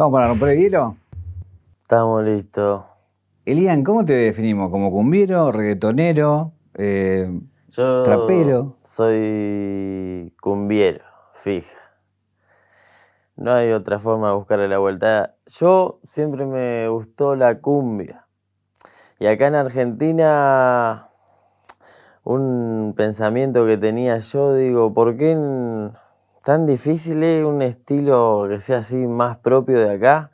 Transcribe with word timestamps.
¿Estamos 0.00 0.14
para 0.14 0.28
romper 0.28 0.48
el 0.48 0.58
hielo? 0.60 0.96
Estamos 1.82 2.24
listos. 2.24 2.84
Elian, 3.44 3.84
¿cómo 3.84 4.02
te 4.02 4.14
definimos? 4.14 4.70
¿Como 4.70 4.90
cumbiero, 4.90 5.52
reggaetonero, 5.52 6.54
eh, 6.72 7.30
Yo 7.68 8.02
trapero? 8.02 8.78
soy 8.80 10.32
cumbiero, 10.40 11.04
fija. 11.34 11.76
No 13.36 13.52
hay 13.52 13.72
otra 13.72 13.98
forma 13.98 14.30
de 14.30 14.36
buscarle 14.36 14.68
la 14.68 14.78
vuelta. 14.78 15.36
Yo 15.44 16.00
siempre 16.02 16.46
me 16.46 16.88
gustó 16.88 17.36
la 17.36 17.60
cumbia. 17.60 18.26
Y 19.18 19.26
acá 19.26 19.48
en 19.48 19.54
Argentina, 19.54 21.10
un 22.24 22.94
pensamiento 22.96 23.66
que 23.66 23.76
tenía 23.76 24.16
yo, 24.16 24.54
digo, 24.54 24.94
¿por 24.94 25.18
qué 25.18 25.32
en- 25.32 25.92
tan 26.50 26.66
difícil 26.66 27.22
es 27.22 27.44
un 27.44 27.62
estilo 27.62 28.46
que 28.48 28.58
sea 28.58 28.78
así 28.78 28.96
más 29.06 29.38
propio 29.38 29.78
de 29.78 29.88
acá? 29.88 30.32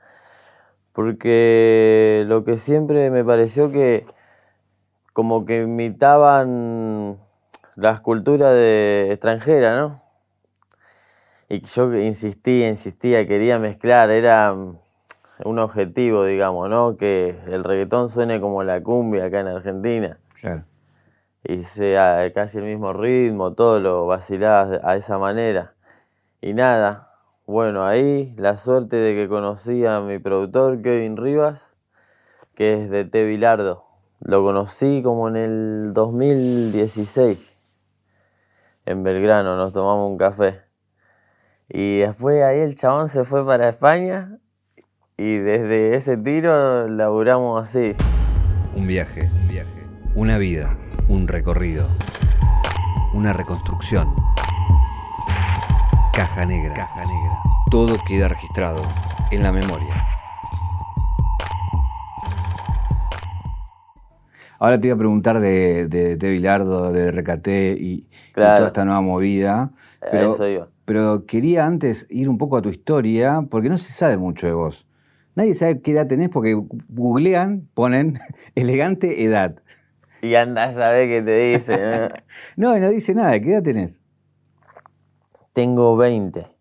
Porque 0.94 2.24
lo 2.26 2.42
que 2.42 2.56
siempre 2.56 3.10
me 3.10 3.22
pareció 3.22 3.70
que 3.70 4.06
como 5.12 5.44
que 5.44 5.60
imitaban 5.60 7.18
las 7.74 8.00
culturas 8.00 8.54
de 8.54 9.08
extranjeras, 9.10 9.78
¿no? 9.78 10.02
Y 11.50 11.60
yo 11.60 11.94
insistía, 11.94 12.70
insistía, 12.70 13.28
quería 13.28 13.58
mezclar, 13.58 14.08
era 14.08 14.54
un 14.54 15.58
objetivo, 15.58 16.24
digamos, 16.24 16.70
¿no? 16.70 16.96
Que 16.96 17.38
el 17.46 17.62
reggaetón 17.62 18.08
suene 18.08 18.40
como 18.40 18.64
la 18.64 18.82
cumbia 18.82 19.26
acá 19.26 19.40
en 19.40 19.48
Argentina 19.48 20.18
Claro. 20.40 20.64
y 21.44 21.58
sea 21.58 22.32
casi 22.32 22.56
el 22.56 22.64
mismo 22.64 22.94
ritmo, 22.94 23.52
todo 23.52 23.80
lo 23.80 24.06
vacilabas 24.06 24.80
a 24.82 24.96
esa 24.96 25.18
manera. 25.18 25.75
Y 26.46 26.54
nada, 26.54 27.10
bueno, 27.44 27.84
ahí 27.84 28.32
la 28.36 28.54
suerte 28.54 28.94
de 28.94 29.16
que 29.16 29.28
conocí 29.28 29.84
a 29.84 30.00
mi 30.00 30.20
productor 30.20 30.80
Kevin 30.80 31.16
Rivas, 31.16 31.74
que 32.54 32.74
es 32.74 32.88
de 32.88 33.04
T. 33.04 33.24
Bilardo. 33.24 33.84
Lo 34.20 34.44
conocí 34.44 35.02
como 35.02 35.26
en 35.26 35.34
el 35.34 35.92
2016, 35.92 37.58
en 38.84 39.02
Belgrano, 39.02 39.56
nos 39.56 39.72
tomamos 39.72 40.08
un 40.08 40.18
café. 40.18 40.60
Y 41.68 41.98
después 41.98 42.40
ahí 42.44 42.60
el 42.60 42.76
chabón 42.76 43.08
se 43.08 43.24
fue 43.24 43.44
para 43.44 43.68
España 43.68 44.38
y 45.16 45.38
desde 45.38 45.96
ese 45.96 46.16
tiro 46.16 46.86
laburamos 46.86 47.60
así. 47.60 47.92
Un 48.76 48.86
viaje, 48.86 49.28
un 49.42 49.48
viaje. 49.48 49.84
Una 50.14 50.38
vida, 50.38 50.78
un 51.08 51.26
recorrido. 51.26 51.88
Una 53.14 53.32
reconstrucción. 53.32 54.35
Caja 56.16 56.46
negra. 56.46 56.72
Caja 56.72 57.04
negra. 57.04 57.42
Todo 57.70 57.98
queda 58.08 58.28
registrado 58.28 58.82
en 59.30 59.42
la 59.42 59.52
memoria. 59.52 60.02
Ahora 64.58 64.80
te 64.80 64.86
iba 64.86 64.94
a 64.94 64.98
preguntar 64.98 65.40
de, 65.40 65.88
de, 65.88 66.16
de 66.16 66.30
Bilardo, 66.30 66.90
de 66.90 67.10
RKT 67.10 67.48
y, 67.78 68.06
toda 68.34 68.66
esta 68.66 68.86
nueva 68.86 69.02
movida. 69.02 69.72
Pero, 70.10 70.30
eso 70.30 70.48
iba. 70.48 70.68
pero 70.86 71.26
quería 71.26 71.66
antes 71.66 72.06
ir 72.08 72.30
un 72.30 72.38
poco 72.38 72.56
a 72.56 72.62
tu 72.62 72.70
historia, 72.70 73.44
porque 73.50 73.68
no 73.68 73.76
se 73.76 73.92
sabe 73.92 74.16
mucho 74.16 74.46
de 74.46 74.54
vos. 74.54 74.86
Nadie 75.34 75.52
sabe 75.52 75.82
qué 75.82 75.92
edad 75.92 76.06
tenés 76.06 76.30
porque 76.30 76.54
googlean, 76.88 77.68
ponen 77.74 78.18
elegante 78.54 79.22
edad. 79.22 79.56
Y 80.22 80.34
anda 80.34 80.64
a 80.64 80.72
saber 80.72 81.10
qué 81.10 81.20
te 81.20 81.52
dice. 81.52 81.76
¿no? 81.76 82.16
No, 82.70 82.74
y 82.74 82.80
no 82.80 82.88
dice 82.88 83.14
nada. 83.14 83.38
¿Qué 83.38 83.52
edad 83.52 83.62
tenés? 83.62 84.00
Tengo 85.56 85.96
20. 85.96 86.54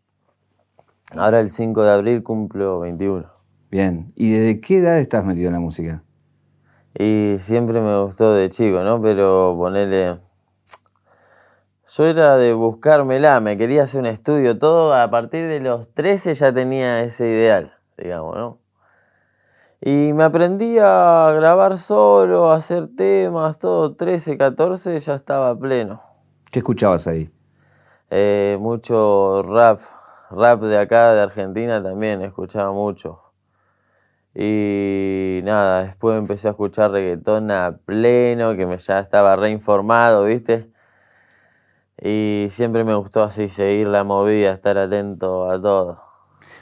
Ahora 1.17 1.41
el 1.41 1.50
5 1.50 1.83
de 1.83 1.91
abril 1.91 2.23
cumplo 2.23 2.79
21. 2.79 3.29
Bien. 3.69 4.13
¿Y 4.16 4.31
desde 4.31 4.61
qué 4.61 4.78
edad 4.78 5.00
estás 5.00 5.25
metido 5.25 5.47
en 5.47 5.53
la 5.56 5.59
música? 5.59 6.01
Y 6.97 7.35
siempre 7.39 7.81
me 7.81 8.00
gustó 8.00 8.31
de 8.31 8.47
chico, 8.47 8.85
¿no? 8.85 9.01
Pero 9.01 9.53
ponerle... 9.57 10.22
Yo 11.85 12.06
era 12.06 12.38
de 12.38 12.53
buscármela, 12.53 13.41
me 13.41 13.57
quería 13.57 13.83
hacer 13.83 14.00
un 14.00 14.06
estudio, 14.06 14.57
todo 14.59 14.94
a 14.94 15.12
partir 15.12 15.45
de 15.45 15.59
los 15.59 15.94
13 15.94 16.33
ya 16.33 16.53
tenía 16.53 17.01
ese 17.01 17.27
ideal, 17.27 17.73
digamos, 17.97 18.38
¿no? 18.38 18.59
Y 19.81 20.13
me 20.13 20.23
aprendí 20.23 20.77
a 20.79 21.33
grabar 21.35 21.77
solo, 21.77 22.50
a 22.50 22.56
hacer 22.56 22.88
temas, 22.95 23.59
todo, 23.59 23.94
13, 23.94 24.38
14 24.38 24.97
ya 24.97 25.16
estaba 25.16 25.53
pleno. 25.59 26.01
¿Qué 26.50 26.59
escuchabas 26.59 27.07
ahí? 27.07 27.34
Eh, 28.17 28.57
mucho 28.61 29.43
rap, 29.43 29.81
rap 30.31 30.61
de 30.61 30.77
acá, 30.77 31.13
de 31.13 31.19
Argentina 31.19 31.83
también, 31.83 32.21
escuchaba 32.21 32.71
mucho. 32.71 33.19
Y 34.33 35.41
nada, 35.43 35.83
después 35.83 36.17
empecé 36.17 36.47
a 36.47 36.51
escuchar 36.51 36.91
reggaetón 36.91 37.51
a 37.51 37.77
pleno, 37.83 38.55
que 38.55 38.65
me 38.67 38.77
ya 38.77 38.99
estaba 38.99 39.35
reinformado, 39.35 40.23
¿viste? 40.23 40.71
Y 42.01 42.45
siempre 42.47 42.85
me 42.85 42.95
gustó 42.95 43.21
así, 43.21 43.49
seguir 43.49 43.87
la 43.87 44.05
movida, 44.05 44.53
estar 44.53 44.77
atento 44.77 45.49
a 45.51 45.59
todo. 45.59 46.01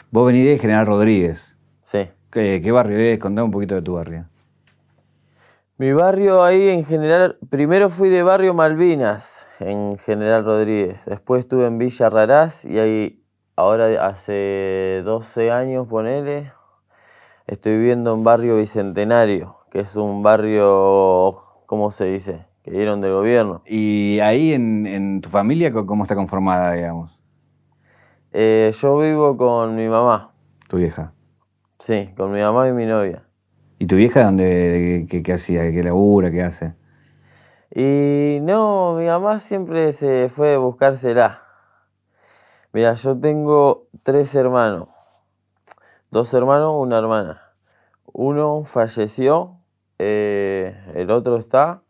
Vos 0.09 0.25
venís 0.25 0.47
de 0.47 0.57
General 0.57 0.87
Rodríguez. 0.87 1.55
Sí. 1.81 2.09
¿Qué, 2.31 2.61
qué 2.63 2.71
barrio 2.71 2.97
es? 2.97 3.19
Contame 3.19 3.45
un 3.45 3.51
poquito 3.51 3.75
de 3.75 3.83
tu 3.83 3.93
barrio. 3.93 4.27
Mi 5.77 5.91
barrio 5.91 6.43
ahí 6.43 6.69
en 6.69 6.85
general, 6.85 7.37
primero 7.49 7.89
fui 7.89 8.09
de 8.09 8.21
barrio 8.21 8.53
Malvinas, 8.53 9.47
en 9.59 9.97
General 9.97 10.45
Rodríguez. 10.45 10.99
Después 11.05 11.39
estuve 11.39 11.65
en 11.65 11.79
Villa 11.79 12.09
Raraz 12.11 12.63
y 12.63 12.77
ahí, 12.77 13.23
ahora 13.55 14.05
hace 14.05 15.01
12 15.03 15.49
años, 15.49 15.87
ponele, 15.87 16.51
estoy 17.47 17.77
viviendo 17.77 18.13
en 18.13 18.23
barrio 18.23 18.57
Bicentenario, 18.57 19.57
que 19.71 19.79
es 19.79 19.95
un 19.95 20.21
barrio, 20.21 21.41
¿cómo 21.65 21.89
se 21.89 22.05
dice? 22.05 22.45
Que 22.61 22.69
dieron 22.69 23.01
del 23.01 23.13
gobierno. 23.13 23.63
Y 23.65 24.19
ahí 24.19 24.53
en, 24.53 24.85
en 24.85 25.21
tu 25.21 25.29
familia, 25.29 25.71
¿cómo 25.73 26.03
está 26.03 26.13
conformada, 26.15 26.73
digamos? 26.73 27.19
Eh, 28.31 28.71
yo 28.79 28.99
vivo 28.99 29.35
con 29.37 29.75
mi 29.75 29.87
mamá, 29.89 30.33
Tu 30.67 30.77
vieja. 30.77 31.13
sí, 31.79 32.13
con 32.15 32.31
mi 32.31 32.41
mamá 32.41 32.67
y 32.67 32.73
mi 32.73 32.85
novia. 32.85 33.23
¿Y 33.83 33.85
tu 33.85 33.97
vieja 33.97 34.23
dónde, 34.23 35.07
qué, 35.09 35.33
hacía? 35.33 35.69
¿Qué 35.69 35.83
labura? 35.83 36.31
¿Qué 36.31 36.41
hace? 36.41 36.73
Y 37.69 38.39
no, 38.41 38.95
mi 38.97 39.07
mamá 39.07 39.39
siempre 39.39 39.91
se 39.91 40.29
fue 40.29 40.53
a 40.53 40.57
buscársela. 40.57 41.43
Mira, 42.71 42.93
yo 42.93 43.19
tengo 43.19 43.89
tres 44.01 44.33
hermanos. 44.35 44.87
Dos 46.11 46.33
hermanos, 46.33 46.71
una 46.77 46.97
hermana. 46.97 47.41
Uno 48.05 48.63
falleció, 48.63 49.57
eh, 49.99 50.81
el 50.95 51.11
otro 51.11 51.35
está, 51.35 51.83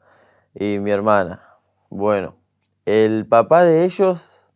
y 0.56 0.80
mi 0.80 0.90
hermana. 0.90 1.44
Bueno, 1.92 2.38
el 2.88 3.28
papá 3.28 3.66
de 3.66 3.84
ellos 3.84 4.50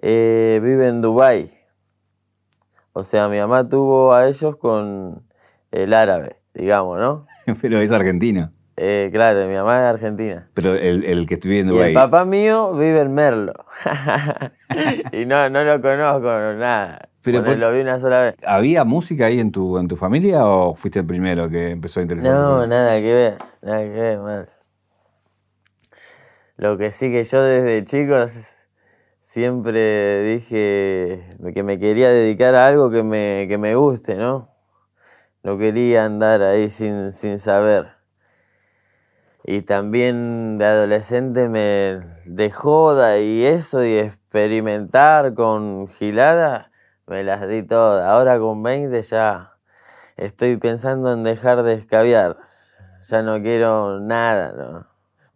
eh, 0.00 0.58
vive 0.62 0.88
en 0.88 1.02
Dubái. 1.02 1.52
O 2.94 3.04
sea, 3.04 3.28
mi 3.28 3.38
mamá 3.38 3.68
tuvo 3.68 4.14
a 4.14 4.26
ellos 4.26 4.56
con 4.56 5.22
el 5.70 5.92
árabe, 5.92 6.40
digamos, 6.56 6.98
¿no? 6.98 7.26
Pero 7.60 7.80
es 7.80 7.92
argentino. 7.92 8.52
Eh, 8.78 9.08
claro, 9.12 9.46
mi 9.46 9.54
mamá 9.54 9.76
es 9.78 9.84
argentina. 9.84 10.50
Pero 10.52 10.74
el, 10.74 11.04
el 11.04 11.26
que 11.26 11.34
estoy 11.34 11.50
viendo 11.52 11.74
Y 11.74 11.78
el 11.78 11.84
ahí. 11.84 11.94
papá 11.94 12.24
mío 12.26 12.72
vive 12.74 13.00
en 13.00 13.14
Merlo. 13.14 13.54
y 15.12 15.24
no, 15.24 15.48
no 15.48 15.64
lo 15.64 15.80
conozco, 15.80 16.26
nada. 16.26 17.08
Pero 17.22 17.42
por- 17.42 17.56
lo 17.56 17.72
vi 17.72 17.80
una 17.80 17.98
sola 17.98 18.20
vez. 18.20 18.34
¿Había 18.46 18.84
música 18.84 19.26
ahí 19.26 19.40
en 19.40 19.50
tu, 19.50 19.78
en 19.78 19.88
tu 19.88 19.96
familia 19.96 20.44
o 20.46 20.74
fuiste 20.74 20.98
el 20.98 21.06
primero 21.06 21.48
que 21.48 21.70
empezó 21.70 22.00
a 22.00 22.02
interesarse? 22.02 22.38
No, 22.38 22.66
nada 22.66 22.96
que 23.00 23.14
ver, 23.14 23.34
nada 23.62 23.80
que 23.82 23.88
ver. 24.18 24.48
Lo 26.56 26.76
que 26.78 26.90
sí 26.90 27.10
que 27.10 27.24
yo 27.24 27.42
desde 27.42 27.84
chicos 27.84 28.58
siempre 29.20 30.22
dije 30.22 31.28
que 31.54 31.62
me 31.62 31.78
quería 31.78 32.10
dedicar 32.10 32.54
a 32.54 32.66
algo 32.66 32.90
que 32.90 33.02
me, 33.02 33.46
que 33.48 33.58
me 33.58 33.74
guste, 33.74 34.14
¿no? 34.16 34.50
No 35.46 35.58
quería 35.58 36.04
andar 36.04 36.42
ahí 36.42 36.68
sin, 36.70 37.12
sin 37.12 37.38
saber. 37.38 37.92
Y 39.44 39.62
también 39.62 40.58
de 40.58 40.64
adolescente 40.64 41.48
me 41.48 42.00
de 42.24 42.50
joda 42.50 43.20
y 43.20 43.44
eso 43.44 43.84
y 43.84 43.96
experimentar 43.96 45.34
con 45.34 45.86
gilada, 45.86 46.72
me 47.06 47.22
las 47.22 47.46
di 47.46 47.62
todas. 47.62 48.08
Ahora 48.08 48.40
con 48.40 48.60
20 48.64 49.00
ya 49.02 49.52
estoy 50.16 50.56
pensando 50.56 51.12
en 51.12 51.22
dejar 51.22 51.62
de 51.62 51.74
escabiar. 51.74 52.38
Ya 53.04 53.22
no 53.22 53.40
quiero 53.40 54.00
nada, 54.00 54.52
¿no? 54.52 54.86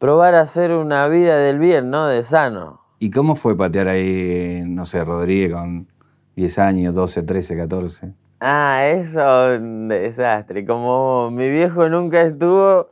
Probar 0.00 0.34
a 0.34 0.40
hacer 0.40 0.72
una 0.72 1.06
vida 1.06 1.36
del 1.36 1.60
bien, 1.60 1.88
¿no? 1.88 2.08
De 2.08 2.24
sano. 2.24 2.80
¿Y 2.98 3.12
cómo 3.12 3.36
fue 3.36 3.56
patear 3.56 3.86
ahí, 3.86 4.64
no 4.66 4.86
sé, 4.86 5.04
Rodríguez 5.04 5.52
con 5.52 5.86
10 6.34 6.58
años, 6.58 6.94
12, 6.96 7.22
13, 7.22 7.56
14? 7.56 8.19
Ah, 8.40 8.86
eso 8.86 9.52
es 9.52 9.60
un 9.60 9.88
desastre. 9.88 10.64
Como 10.64 11.30
mi 11.30 11.48
viejo 11.50 11.88
nunca 11.88 12.22
estuvo, 12.22 12.88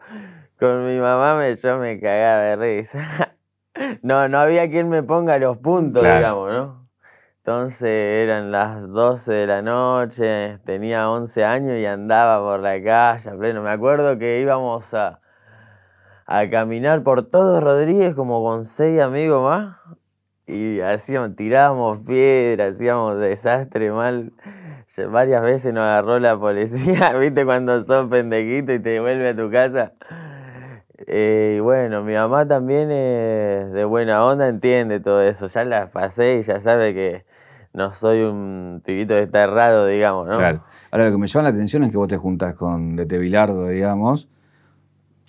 con 0.58 0.86
mi 0.86 0.98
mamá 0.98 1.36
me, 1.36 1.54
yo 1.56 1.78
me 1.78 2.00
cagaba 2.00 2.42
de 2.42 2.56
risa. 2.56 3.00
No, 4.02 4.28
no 4.28 4.38
había 4.38 4.68
quien 4.68 4.88
me 4.88 5.04
ponga 5.04 5.38
los 5.38 5.58
puntos, 5.58 6.02
Claro. 6.02 6.16
digamos, 6.16 6.52
¿no? 6.52 6.88
Entonces 7.38 7.88
eran 7.88 8.50
las 8.50 8.88
12 8.88 9.32
de 9.32 9.46
la 9.46 9.62
noche, 9.62 10.58
tenía 10.64 11.08
11 11.10 11.44
años 11.44 11.78
y 11.78 11.86
andaba 11.86 12.40
por 12.40 12.60
la 12.60 12.82
calle 12.82 13.30
pleno. 13.38 13.62
Me 13.62 13.70
acuerdo 13.70 14.18
que 14.18 14.40
íbamos 14.40 14.92
a, 14.94 15.20
a 16.26 16.50
caminar 16.50 17.02
por 17.02 17.22
todo 17.22 17.60
Rodríguez 17.60 18.14
como 18.14 18.42
con 18.42 18.64
seis 18.64 19.00
amigos 19.00 19.42
más 19.42 19.76
y 20.46 20.80
hacíamos, 20.80 21.36
tirábamos 21.36 21.98
piedras, 22.02 22.74
hacíamos 22.76 23.18
desastre 23.18 23.92
mal. 23.92 24.32
Varias 25.11 25.43
veces 25.43 25.73
nos 25.73 25.82
agarró 25.82 26.19
la 26.19 26.38
policía, 26.38 27.12
¿viste? 27.19 27.44
Cuando 27.44 27.81
sos 27.82 28.08
pendejito 28.08 28.73
y 28.73 28.81
te 28.81 29.00
vuelve 29.00 29.31
a 29.31 29.37
tu 29.37 29.50
casa. 29.50 29.93
Eh, 31.06 31.52
y 31.56 31.61
bueno, 31.61 32.02
mi 32.02 32.14
mamá 32.14 32.46
también 32.49 32.90
es 32.90 33.73
de 33.73 33.85
buena 33.85 34.25
onda, 34.25 34.49
entiende 34.49 34.99
todo 34.99 35.23
eso. 35.23 35.46
Ya 35.46 35.64
la 35.64 35.90
pasé 35.90 36.38
y 36.38 36.43
ya 36.43 36.58
sabe 36.58 36.94
que 36.94 37.25
no 37.73 37.93
soy 37.93 38.23
un 38.23 38.82
pibito 38.85 39.14
desterrado, 39.14 39.87
digamos, 39.87 40.26
¿no? 40.26 40.38
Claro. 40.38 40.64
Ahora, 40.90 41.05
lo 41.06 41.12
que 41.12 41.19
me 41.19 41.26
llama 41.26 41.44
la 41.44 41.49
atención 41.50 41.85
es 41.85 41.90
que 41.90 41.96
vos 41.96 42.08
te 42.08 42.17
juntás 42.17 42.55
con 42.55 42.96
Dete 42.96 43.19
Bilardo, 43.19 43.69
digamos. 43.69 44.29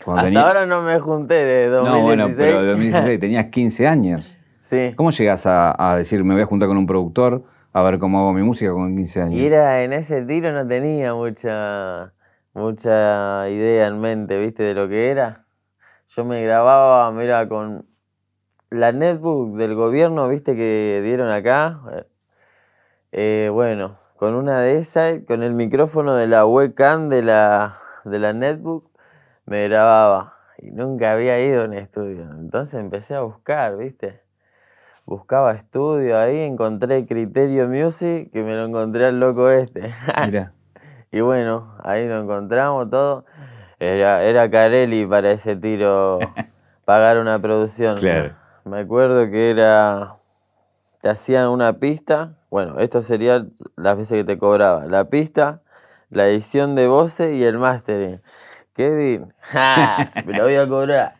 Hasta 0.05 0.41
ahora 0.41 0.65
no 0.65 0.81
me 0.81 0.99
junté 0.99 1.33
de 1.33 1.67
2016. 1.67 1.93
No, 1.93 2.01
bueno, 2.01 2.29
pero 2.35 2.61
de 2.61 2.67
2016 2.69 3.19
tenías 3.19 3.45
15 3.45 3.87
años. 3.87 4.35
Sí. 4.61 4.93
¿Cómo 4.97 5.09
llegas 5.09 5.45
a, 5.47 5.95
decir, 5.97 6.23
me 6.23 6.33
voy 6.33 6.43
a 6.43 6.45
juntar 6.45 6.67
con 6.67 6.77
un 6.77 6.85
productor 6.85 7.43
a 7.73 7.83
ver 7.83 7.99
cómo 7.99 8.19
hago 8.19 8.33
mi 8.33 8.41
música 8.41 8.71
con 8.71 8.95
15 8.95 9.21
años? 9.21 9.39
Y 9.39 9.45
era, 9.45 9.83
en 9.83 9.93
ese 9.93 10.23
tiro 10.23 10.51
no 10.51 10.67
tenía 10.67 11.13
mucha, 11.13 12.13
mucha 12.53 13.49
idea 13.49 13.87
en 13.87 13.99
mente, 13.99 14.37
¿viste? 14.39 14.63
De 14.63 14.73
lo 14.73 14.87
que 14.87 15.09
era. 15.09 15.45
Yo 16.07 16.25
me 16.25 16.41
grababa, 16.41 17.11
mira, 17.11 17.47
con 17.47 17.85
la 18.69 18.91
netbook 18.91 19.57
del 19.57 19.75
gobierno, 19.75 20.27
¿viste? 20.27 20.55
Que 20.55 21.01
dieron 21.03 21.29
acá. 21.29 21.81
Eh, 23.11 23.49
bueno, 23.51 23.99
con 24.15 24.33
una 24.33 24.61
de 24.61 24.79
esas, 24.79 25.19
con 25.27 25.43
el 25.43 25.53
micrófono 25.53 26.15
de 26.15 26.27
la 26.27 26.45
webcam 26.45 27.09
de 27.09 27.21
la, 27.21 27.77
de 28.05 28.19
la 28.19 28.33
netbook, 28.33 28.89
me 29.45 29.67
grababa. 29.67 30.35
Y 30.57 30.71
nunca 30.71 31.13
había 31.13 31.39
ido 31.39 31.61
a 31.61 31.65
un 31.65 31.73
estudio. 31.73 32.23
Entonces 32.37 32.79
empecé 32.79 33.15
a 33.15 33.21
buscar, 33.21 33.77
¿viste? 33.77 34.28
Buscaba 35.09 35.53
estudio 35.53 36.19
ahí, 36.19 36.37
encontré 36.41 37.07
Criterio 37.07 37.67
Music, 37.67 38.29
que 38.31 38.43
me 38.43 38.55
lo 38.55 38.65
encontré 38.65 39.07
al 39.07 39.19
loco 39.19 39.49
este. 39.49 39.91
Mira. 40.25 40.53
y 41.11 41.21
bueno, 41.21 41.75
ahí 41.83 42.07
lo 42.07 42.21
encontramos 42.21 42.91
todo. 42.91 43.25
Era, 43.79 44.23
era 44.23 44.51
Carelli 44.51 45.07
para 45.07 45.31
ese 45.31 45.55
tiro 45.55 46.19
pagar 46.85 47.17
una 47.17 47.41
producción. 47.41 47.97
Claro. 47.97 48.35
Me 48.65 48.81
acuerdo 48.81 49.31
que 49.31 49.49
era. 49.49 50.15
Te 51.01 51.09
hacían 51.09 51.47
una 51.47 51.73
pista. 51.73 52.35
Bueno, 52.51 52.77
esto 52.77 53.01
sería 53.01 53.47
las 53.77 53.97
veces 53.97 54.19
que 54.19 54.23
te 54.23 54.37
cobraba. 54.37 54.85
La 54.85 55.05
pista, 55.05 55.61
la 56.11 56.27
edición 56.27 56.75
de 56.75 56.87
voces 56.87 57.35
y 57.35 57.43
el 57.43 57.57
mastering. 57.57 58.21
Kevin, 58.75 59.33
me 60.25 60.33
lo 60.33 60.43
voy 60.43 60.55
a 60.55 60.67
cobrar. 60.67 61.15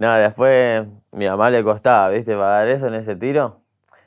No, 0.00 0.14
después 0.14 0.86
mi 1.12 1.26
mamá 1.26 1.50
le 1.50 1.62
costaba, 1.62 2.08
¿viste? 2.08 2.34
Pagar 2.34 2.68
eso 2.68 2.86
en 2.86 2.94
ese 2.94 3.16
tiro. 3.16 3.60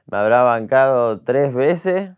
Me 0.07 0.17
habrá 0.17 0.41
bancado 0.41 1.21
tres 1.21 1.53
veces 1.53 2.09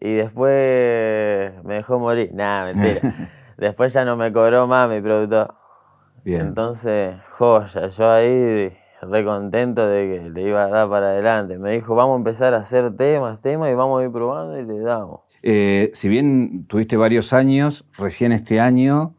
y 0.00 0.14
después 0.14 1.52
me 1.64 1.74
dejó 1.74 1.98
morir. 1.98 2.30
Nada, 2.32 2.72
mentira. 2.72 3.30
después 3.58 3.92
ya 3.92 4.06
no 4.06 4.16
me 4.16 4.32
cobró 4.32 4.66
más 4.66 4.88
mi 4.88 5.02
productor. 5.02 5.54
Bien. 6.24 6.40
Entonces, 6.40 7.20
joya, 7.32 7.88
yo 7.88 8.10
ahí 8.10 8.72
re 9.02 9.22
contento 9.22 9.86
de 9.86 10.22
que 10.22 10.30
le 10.30 10.48
iba 10.48 10.64
a 10.64 10.68
dar 10.68 10.88
para 10.88 11.08
adelante. 11.08 11.58
Me 11.58 11.72
dijo, 11.72 11.94
vamos 11.94 12.14
a 12.14 12.16
empezar 12.16 12.54
a 12.54 12.56
hacer 12.56 12.96
temas, 12.96 13.42
temas 13.42 13.70
y 13.70 13.74
vamos 13.74 14.00
a 14.00 14.04
ir 14.06 14.10
probando 14.10 14.58
y 14.58 14.64
le 14.64 14.80
damos. 14.80 15.20
Eh, 15.42 15.90
si 15.92 16.08
bien 16.08 16.64
tuviste 16.66 16.96
varios 16.96 17.34
años, 17.34 17.84
recién 17.98 18.32
este 18.32 18.60
año 18.60 19.17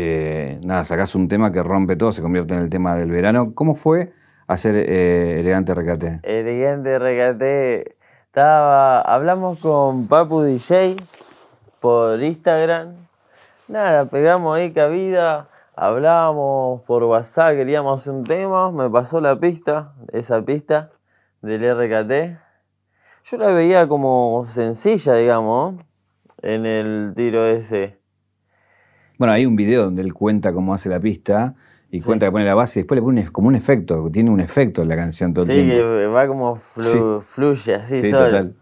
eh, 0.00 0.60
nada, 0.62 0.84
sacás 0.84 1.16
un 1.16 1.26
tema 1.26 1.50
que 1.50 1.60
rompe 1.60 1.96
todo, 1.96 2.12
se 2.12 2.22
convierte 2.22 2.54
en 2.54 2.60
el 2.60 2.70
tema 2.70 2.94
del 2.94 3.10
verano. 3.10 3.52
¿Cómo 3.52 3.74
fue 3.74 4.12
hacer 4.46 4.76
eh, 4.76 5.40
Elegante 5.40 5.74
Recate? 5.74 6.20
Elegante 6.22 7.00
Recate, 7.00 7.96
estaba, 8.26 9.00
hablamos 9.00 9.58
con 9.58 10.06
Papu 10.06 10.42
DJ 10.42 10.94
por 11.80 12.22
Instagram. 12.22 12.94
Nada, 13.66 14.04
pegamos 14.04 14.56
ahí 14.56 14.72
cabida, 14.72 15.48
hablamos 15.74 16.82
por 16.82 17.02
WhatsApp, 17.02 17.56
queríamos 17.56 18.06
un 18.06 18.22
tema, 18.22 18.70
me 18.70 18.88
pasó 18.88 19.20
la 19.20 19.40
pista, 19.40 19.94
esa 20.12 20.42
pista 20.42 20.92
del 21.42 21.74
RKT. 21.74 22.38
Yo 23.24 23.36
la 23.36 23.48
veía 23.48 23.88
como 23.88 24.44
sencilla, 24.44 25.14
digamos, 25.14 25.74
en 26.40 26.66
el 26.66 27.14
tiro 27.16 27.44
ese. 27.44 27.97
Bueno, 29.18 29.32
hay 29.32 29.46
un 29.46 29.56
video 29.56 29.84
donde 29.84 30.02
él 30.02 30.14
cuenta 30.14 30.52
cómo 30.52 30.72
hace 30.72 30.88
la 30.88 31.00
pista 31.00 31.54
y 31.90 32.00
cuenta 32.00 32.26
que 32.26 32.32
pone 32.32 32.44
la 32.44 32.54
base 32.54 32.78
y 32.78 32.82
después 32.82 32.98
le 32.98 33.02
pone 33.02 33.26
como 33.32 33.48
un 33.48 33.56
efecto, 33.56 34.08
tiene 34.12 34.30
un 34.30 34.40
efecto 34.40 34.82
en 34.82 34.88
la 34.88 34.96
canción 34.96 35.34
todo 35.34 35.44
el 35.44 35.50
tiempo. 35.50 35.72
Sí, 35.72 35.78
que 35.78 36.06
va 36.06 36.28
como 36.28 36.54
fluye 36.54 37.74
así 37.74 38.00
sí, 38.00 38.10
Total. 38.12 38.54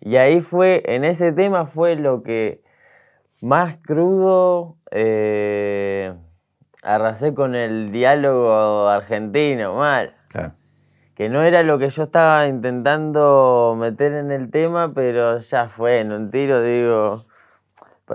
Y 0.00 0.16
ahí 0.16 0.40
fue, 0.40 0.82
en 0.86 1.04
ese 1.04 1.32
tema 1.32 1.66
fue 1.66 1.96
lo 1.96 2.22
que 2.22 2.62
más 3.42 3.78
crudo 3.78 4.76
eh, 4.92 6.14
arrasé 6.82 7.34
con 7.34 7.56
el 7.56 7.90
diálogo 7.90 8.88
argentino, 8.88 9.74
mal. 9.74 10.14
Claro. 10.28 10.52
Que 11.14 11.28
no 11.28 11.42
era 11.42 11.62
lo 11.64 11.78
que 11.78 11.88
yo 11.90 12.04
estaba 12.04 12.46
intentando 12.46 13.76
meter 13.78 14.12
en 14.12 14.30
el 14.30 14.50
tema, 14.50 14.94
pero 14.94 15.38
ya 15.38 15.68
fue, 15.68 16.00
en 16.00 16.12
un 16.12 16.30
tiro 16.30 16.62
digo, 16.62 17.26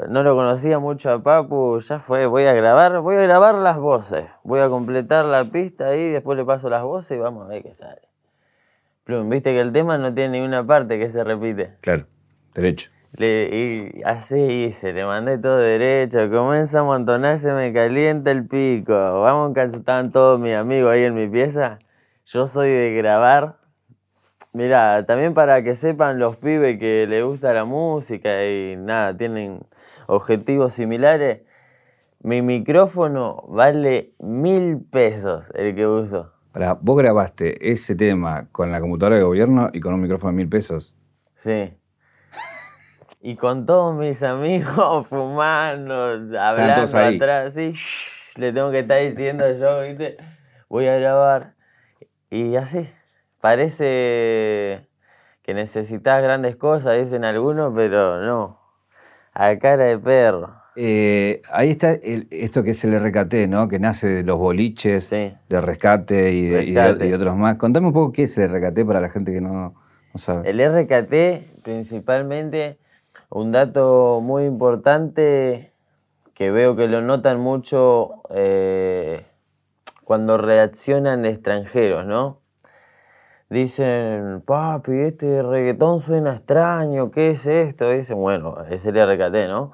no 0.10 0.24
lo 0.24 0.36
conocía 0.36 0.80
mucho 0.80 1.12
a 1.12 1.24
Papu, 1.24 1.80
ya 1.80 2.00
fue, 2.00 2.26
voy 2.26 2.44
a 2.46 2.54
grabar, 2.54 3.00
voy 3.00 3.16
a 3.16 3.22
grabar 3.22 3.56
las 3.56 3.78
voces, 3.78 4.26
voy 4.44 4.60
a 4.60 4.70
completar 4.70 5.26
la 5.26 5.44
pista 5.46 5.88
ahí, 5.88 6.10
después 6.10 6.38
le 6.38 6.46
paso 6.46 6.70
las 6.70 6.84
voces 6.84 7.18
y 7.18 7.20
vamos 7.20 7.46
a 7.46 7.50
ver 7.50 7.64
qué 7.64 7.74
sale. 7.74 8.02
Plum, 9.04 9.30
viste 9.30 9.52
que 9.52 9.60
el 9.60 9.72
tema 9.72 9.98
no 9.98 10.14
tiene 10.14 10.40
ninguna 10.40 10.66
parte 10.66 10.98
que 10.98 11.10
se 11.10 11.24
repite. 11.24 11.74
Claro, 11.82 12.06
derecho. 12.54 12.90
y 13.18 14.02
así 14.04 14.40
hice, 14.40 14.94
le 14.94 15.06
mandé 15.06 15.38
todo 15.38 15.58
derecho, 15.58 16.30
comienza 16.30 16.80
a 16.80 16.82
amontonar, 16.82 17.38
se 17.38 17.54
me 17.54 17.72
calienta 17.72 18.32
el 18.32 18.48
pico, 18.48 18.94
vamos 18.94 19.56
estaban 19.56 20.12
todos 20.12 20.40
mis 20.40 20.56
amigos 20.56 20.92
ahí 20.92 21.04
en 21.04 21.14
mi 21.14 21.28
pieza. 21.28 21.80
Yo 22.26 22.48
soy 22.48 22.70
de 22.70 22.94
grabar. 22.96 23.58
Mira, 24.52 25.06
también 25.06 25.34
para 25.34 25.64
que 25.64 25.76
sepan 25.76 26.18
los 26.18 26.38
pibes 26.38 26.80
que 26.80 27.06
les 27.08 27.24
gusta 27.24 27.54
la 27.54 27.66
música 27.66 28.46
y 28.46 28.76
nada, 28.78 29.16
tienen 29.16 29.60
objetivos 30.08 30.74
similares, 30.74 31.42
mi 32.22 32.42
micrófono 32.42 33.44
vale 33.48 34.14
mil 34.20 34.80
pesos 34.90 35.52
el 35.54 35.76
que 35.76 35.86
uso. 35.86 36.32
Para, 36.52 36.74
¿Vos 36.74 36.98
grabaste 36.98 37.72
ese 37.72 37.96
tema 37.96 38.48
con 38.52 38.72
la 38.72 38.80
computadora 38.80 39.18
de 39.18 39.24
gobierno 39.24 39.70
y 39.74 39.80
con 39.80 39.94
un 39.94 40.02
micrófono 40.02 40.32
de 40.32 40.38
mil 40.38 40.50
pesos? 40.50 40.96
Sí. 41.36 41.78
y 43.22 43.36
con 43.36 43.66
todos 43.66 43.96
mis 43.96 44.24
amigos 44.24 45.08
fumando, 45.10 45.96
hablando 46.40 46.98
atrás, 46.98 47.54
sí, 47.54 47.74
le 48.38 48.52
tengo 48.54 48.72
que 48.72 48.80
estar 48.80 49.00
diciendo 49.00 49.46
yo, 49.56 49.82
¿viste? 49.82 50.18
Voy 50.70 50.88
a 50.88 50.98
grabar. 50.98 51.54
Y 52.32 52.56
así, 52.56 52.90
parece 53.40 54.90
que 55.44 55.54
necesitas 55.54 56.24
grandes 56.24 56.56
cosas, 56.56 56.98
dicen 56.98 57.24
algunos, 57.24 57.72
pero 57.76 58.20
no. 58.22 58.65
A 59.36 59.58
cara 59.60 59.84
de 59.84 60.00
perro. 60.00 60.56
Eh, 60.78 61.42
ahí 61.52 61.72
está 61.72 61.92
esto 61.92 62.64
que 62.64 62.72
es 62.72 62.84
el 62.84 62.98
RKT, 63.00 63.48
¿no? 63.48 63.68
Que 63.68 63.80
nace 63.80 64.08
de 64.08 64.24
los 64.24 64.38
boliches, 64.38 65.10
de 65.10 65.62
rescate 65.62 66.32
y 66.32 66.48
de, 66.48 67.16
otros 67.16 67.36
más. 67.36 67.56
Contame 67.58 67.88
un 67.88 67.94
poco 67.94 68.12
qué 68.12 68.24
es 68.24 68.38
el 68.38 68.50
RKT 68.50 68.86
para 68.86 69.00
la 69.00 69.10
gente 69.10 69.34
que 69.34 69.42
no, 69.42 69.76
sabe. 70.16 70.50
El 70.50 70.60
RKT, 70.60 71.64
principalmente, 71.64 72.78
un 73.30 73.52
dato 73.52 74.22
muy 74.22 74.46
importante 74.46 75.72
que 76.34 76.52
veo 76.52 76.76
que 76.76 76.88
lo 76.88 77.02
notan 77.02 77.40
mucho 77.40 78.22
eh, 78.30 79.26
cuando 80.04 80.38
reaccionan 80.38 81.26
extranjeros, 81.26 82.06
¿no? 82.06 82.42
Dicen, 83.56 84.44
papi, 84.46 84.92
este 84.92 85.42
reggaetón 85.42 86.00
suena 86.00 86.36
extraño, 86.36 87.10
¿qué 87.10 87.32
es 87.32 87.48
esto? 87.48 87.90
dicen, 87.90 88.18
bueno, 88.18 88.64
es 88.70 88.86
el 88.86 88.96
RKT, 88.96 89.48
¿no? 89.48 89.72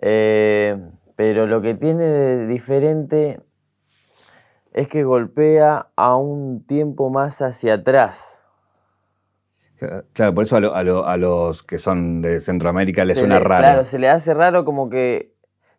Eh, 0.00 0.76
pero 1.14 1.46
lo 1.46 1.60
que 1.60 1.74
tiene 1.74 2.04
de 2.04 2.46
diferente 2.46 3.40
es 4.72 4.88
que 4.88 5.04
golpea 5.04 5.88
a 5.94 6.16
un 6.16 6.66
tiempo 6.66 7.10
más 7.10 7.42
hacia 7.42 7.74
atrás. 7.74 8.48
Claro, 10.14 10.34
por 10.34 10.44
eso 10.44 10.56
a, 10.56 11.16
los 11.18 11.62
que 11.62 11.78
son 11.78 12.22
de 12.22 12.40
Centroamérica 12.40 13.04
les 13.04 13.18
suena 13.18 13.38
raro. 13.38 13.62
Claro, 13.62 13.84
se 13.84 13.98
le 13.98 14.08
hace 14.08 14.32
raro 14.32 14.64
como 14.64 14.88
que 14.88 15.33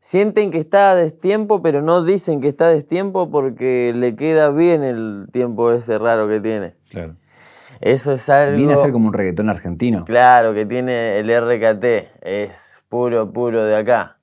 sienten 0.05 0.51
que 0.51 0.59
está 0.59 0.91
a 0.91 0.95
destiempo, 0.95 1.63
pero 1.63 1.81
no 1.81 2.03
dicen 2.03 2.39
que 2.39 2.49
está 2.49 2.67
a 2.67 2.69
destiempo 2.69 3.31
porque 3.31 3.91
le 3.95 4.15
queda 4.15 4.51
bien 4.51 4.83
el 4.83 5.25
tiempo 5.31 5.71
ese 5.71 5.97
raro 5.97 6.27
que 6.27 6.39
tiene. 6.39 6.75
Claro. 6.91 7.15
Eso 7.81 8.11
es 8.11 8.29
algo... 8.29 8.55
Viene 8.55 8.73
a 8.73 8.77
ser 8.77 8.91
como 8.91 9.07
un 9.07 9.13
reggaetón 9.13 9.49
argentino. 9.49 10.05
Claro, 10.05 10.53
que 10.53 10.67
tiene 10.67 11.17
el 11.17 11.31
RKT, 11.35 12.21
es 12.21 12.83
puro, 12.87 13.33
puro 13.33 13.63
de 13.63 13.77
acá. 13.77 14.19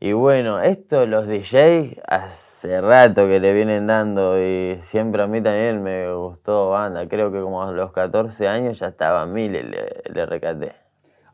Y 0.00 0.14
bueno, 0.14 0.62
esto 0.62 1.04
los 1.04 1.26
DJ 1.26 2.00
hace 2.08 2.80
rato 2.80 3.26
que 3.26 3.38
le 3.38 3.52
vienen 3.52 3.86
dando 3.86 4.42
y 4.42 4.80
siempre 4.80 5.22
a 5.22 5.26
mí 5.26 5.42
también 5.42 5.82
me 5.82 6.10
gustó 6.14 6.70
banda. 6.70 7.06
Creo 7.06 7.30
que 7.30 7.42
como 7.42 7.62
a 7.62 7.70
los 7.70 7.92
14 7.92 8.48
años 8.48 8.78
ya 8.78 8.86
estaba 8.86 9.26
mil 9.26 9.56
el, 9.56 9.74
el 10.04 10.26
RKT. 10.26 10.85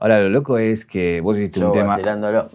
Ahora, 0.03 0.19
lo 0.19 0.31
loco 0.31 0.59
es 0.59 0.85
que 0.85 1.21
vos 1.21 1.39
hiciste 1.39 1.65
un 1.65 1.71
tema, 1.71 1.97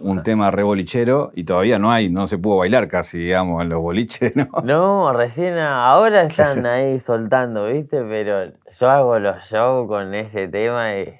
un 0.00 0.22
tema 0.22 0.50
re 0.50 0.62
bolichero 0.62 1.32
y 1.34 1.44
todavía 1.44 1.78
no 1.78 1.90
hay, 1.90 2.10
no 2.10 2.26
se 2.26 2.36
pudo 2.36 2.58
bailar 2.58 2.88
casi, 2.88 3.16
digamos, 3.16 3.62
en 3.62 3.70
los 3.70 3.80
boliches, 3.80 4.36
¿no? 4.36 4.50
No, 4.64 5.14
recién 5.14 5.56
ahora 5.56 6.20
están 6.24 6.66
ahí 6.66 6.98
soltando, 6.98 7.66
¿viste? 7.68 8.02
Pero 8.02 8.52
yo 8.78 8.90
hago 8.90 9.18
los 9.18 9.42
shows 9.44 9.88
con 9.88 10.12
ese 10.12 10.46
tema 10.48 10.94
y 10.94 11.10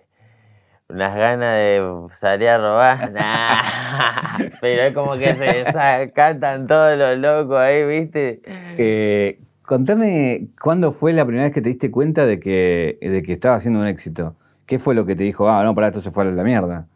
unas 0.91 1.17
ganas 1.17 1.55
de 1.57 2.07
salir 2.11 2.49
a 2.51 2.59
robar, 2.59 3.11
Pero 4.61 4.83
es 4.83 4.93
como 4.93 5.17
que 5.17 5.35
se 5.35 6.13
cantan 6.15 6.67
todos 6.67 6.99
los 6.99 7.17
locos 7.17 7.57
ahí, 7.57 7.87
¿viste? 7.87 8.43
Eh, 8.77 9.41
contame, 9.63 10.49
¿cuándo 10.61 10.93
fue 10.93 11.15
la 11.15 11.25
primera 11.25 11.45
vez 11.45 11.55
que 11.55 11.63
te 11.63 11.71
diste 11.71 11.91
cuenta 11.91 12.27
de 12.27 12.39
que, 12.39 12.99
de 13.01 13.23
que 13.23 13.33
estaba 13.33 13.55
haciendo 13.55 13.81
un 13.81 13.87
éxito? 13.87 14.37
¿Qué 14.69 14.79
fue 14.79 14.95
lo 14.95 15.07
que 15.07 15.17
te 15.17 15.25
dijo, 15.25 15.49
ah, 15.49 15.65
no, 15.65 15.75
para 15.75 15.87
esto 15.87 16.03
se 16.03 16.11
fue 16.11 16.25
a 16.25 16.27
la 16.27 16.45
mierda? 16.45 16.87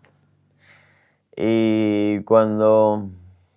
Y 1.35 2.21
cuando, 2.25 3.09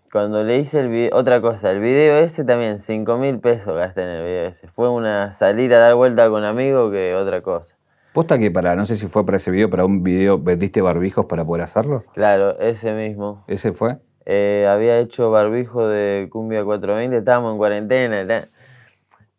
cuando 0.09 0.41
le 0.41 0.57
hice 0.57 0.79
el 0.79 0.87
video, 0.87 1.17
otra 1.17 1.41
cosa, 1.41 1.69
el 1.69 1.81
video 1.81 2.15
ese 2.19 2.45
también, 2.45 2.79
5 2.79 3.17
mil 3.17 3.39
pesos 3.39 3.75
gasté 3.75 4.03
en 4.03 4.07
el 4.07 4.23
video 4.23 4.47
ese. 4.47 4.69
Fue 4.69 4.87
una 4.87 5.31
salir 5.31 5.73
a 5.73 5.79
dar 5.79 5.95
vuelta 5.95 6.29
con 6.29 6.45
amigos 6.45 6.93
que 6.93 7.13
otra 7.13 7.41
cosa. 7.41 7.75
¿Posta 8.13 8.39
que 8.39 8.49
para, 8.51 8.77
no 8.77 8.85
sé 8.85 8.95
si 8.95 9.07
fue 9.07 9.25
para 9.25 9.35
ese 9.35 9.51
video, 9.51 9.69
para 9.69 9.83
un 9.83 10.01
video, 10.01 10.39
vendiste 10.39 10.81
barbijos 10.81 11.25
para 11.25 11.43
poder 11.43 11.63
hacerlo? 11.63 12.05
Claro, 12.13 12.57
ese 12.61 12.93
mismo. 12.93 13.43
¿Ese 13.49 13.73
fue? 13.73 13.97
Eh, 14.25 14.65
había 14.69 14.97
hecho 14.97 15.29
barbijo 15.29 15.89
de 15.89 16.29
Cumbia 16.31 16.63
420, 16.63 17.17
estábamos 17.17 17.51
en 17.51 17.57
cuarentena. 17.57 18.47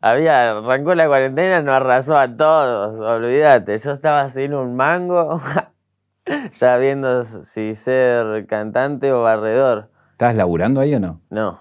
Había, 0.01 0.59
arrancó 0.59 0.95
la 0.95 1.07
cuarentena, 1.07 1.63
nos 1.63 1.77
arrasó 1.77 2.17
a 2.17 2.37
todos, 2.37 3.01
olvídate. 3.01 3.79
Yo 3.79 3.93
estaba 3.93 4.29
sin 4.29 4.55
un 4.55 4.77
mango, 4.77 5.41
ya 6.53 6.77
viendo 6.77 7.25
si 7.25 7.75
ser 7.75 8.47
cantante 8.47 9.13
o 9.13 9.23
barredor. 9.23 9.91
¿Estás 10.13 10.35
laburando 10.35 10.81
ahí 10.81 10.95
o 10.95 11.01
no? 11.01 11.21
No. 11.31 11.61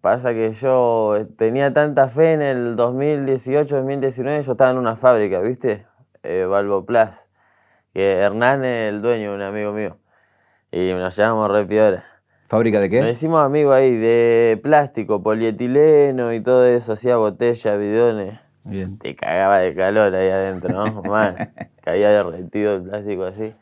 Pasa 0.00 0.32
que 0.32 0.52
yo 0.52 1.14
tenía 1.38 1.72
tanta 1.72 2.08
fe 2.08 2.32
en 2.32 2.42
el 2.42 2.76
2018, 2.76 3.76
2019, 3.76 4.42
yo 4.42 4.52
estaba 4.52 4.70
en 4.70 4.78
una 4.78 4.96
fábrica, 4.96 5.40
¿viste? 5.40 5.86
Eh, 6.22 6.48
Plus, 6.86 7.28
que 7.94 8.12
Hernán 8.18 8.64
es 8.64 8.92
el 8.92 9.02
dueño, 9.02 9.34
un 9.34 9.42
amigo 9.42 9.72
mío. 9.72 9.98
Y 10.72 10.92
nos 10.92 11.16
llamamos 11.16 11.50
re 11.50 11.66
¿Fábrica 12.46 12.78
de 12.78 12.88
qué? 12.88 13.00
Nos 13.00 13.10
hicimos 13.10 13.44
amigos 13.44 13.74
ahí 13.74 13.96
de 13.96 14.60
plástico, 14.62 15.20
polietileno 15.20 16.32
y 16.32 16.40
todo 16.40 16.64
eso, 16.64 16.92
hacía 16.92 17.16
botellas, 17.16 17.78
bidones. 17.78 18.38
Bien. 18.62 18.98
Te 18.98 19.16
cagaba 19.16 19.58
de 19.58 19.74
calor 19.74 20.14
ahí 20.14 20.28
adentro, 20.28 20.72
¿no? 20.72 21.02
Man, 21.10 21.52
caía 21.82 22.10
derretido 22.10 22.76
el 22.76 22.82
plástico 22.82 23.24
así. 23.24 23.52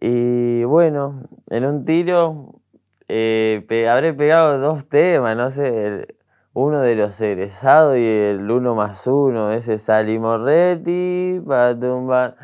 Y 0.00 0.64
bueno, 0.64 1.22
en 1.50 1.64
un 1.64 1.84
tiro 1.84 2.60
eh, 3.06 3.64
habré 3.88 4.12
pegado 4.12 4.58
dos 4.58 4.88
temas, 4.88 5.36
no 5.36 5.50
sé, 5.50 6.16
uno 6.54 6.80
de 6.80 6.96
los 6.96 7.20
egresados 7.20 7.96
y 7.96 8.04
el 8.04 8.50
uno 8.50 8.74
más 8.74 9.06
uno, 9.06 9.52
ese 9.52 9.78
Salimorretti, 9.78 11.40
para 11.46 11.78
tumbar. 11.78 12.36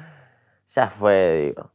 Ya 0.66 0.90
fue, 0.90 1.52
digo 1.54 1.73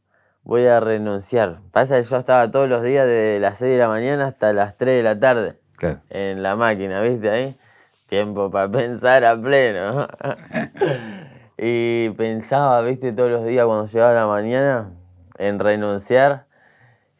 voy 0.50 0.66
a 0.66 0.80
renunciar. 0.80 1.60
Pasa 1.70 1.94
que 1.94 2.02
yo 2.02 2.16
estaba 2.16 2.50
todos 2.50 2.68
los 2.68 2.82
días 2.82 3.06
de 3.06 3.38
las 3.38 3.58
6 3.58 3.70
de 3.70 3.78
la 3.78 3.86
mañana 3.86 4.26
hasta 4.26 4.52
las 4.52 4.76
3 4.76 4.96
de 4.96 5.02
la 5.04 5.20
tarde. 5.20 5.60
En 6.10 6.42
la 6.42 6.56
máquina, 6.56 7.00
¿viste 7.02 7.30
ahí? 7.30 7.56
Tiempo 8.08 8.50
para 8.50 8.68
pensar 8.72 9.24
a 9.24 9.40
pleno. 9.40 10.08
y 11.56 12.10
pensaba, 12.10 12.80
¿viste? 12.80 13.12
Todos 13.12 13.30
los 13.30 13.46
días 13.46 13.64
cuando 13.64 13.84
llegaba 13.84 14.12
la 14.12 14.26
mañana 14.26 14.90
en 15.38 15.60
renunciar. 15.60 16.46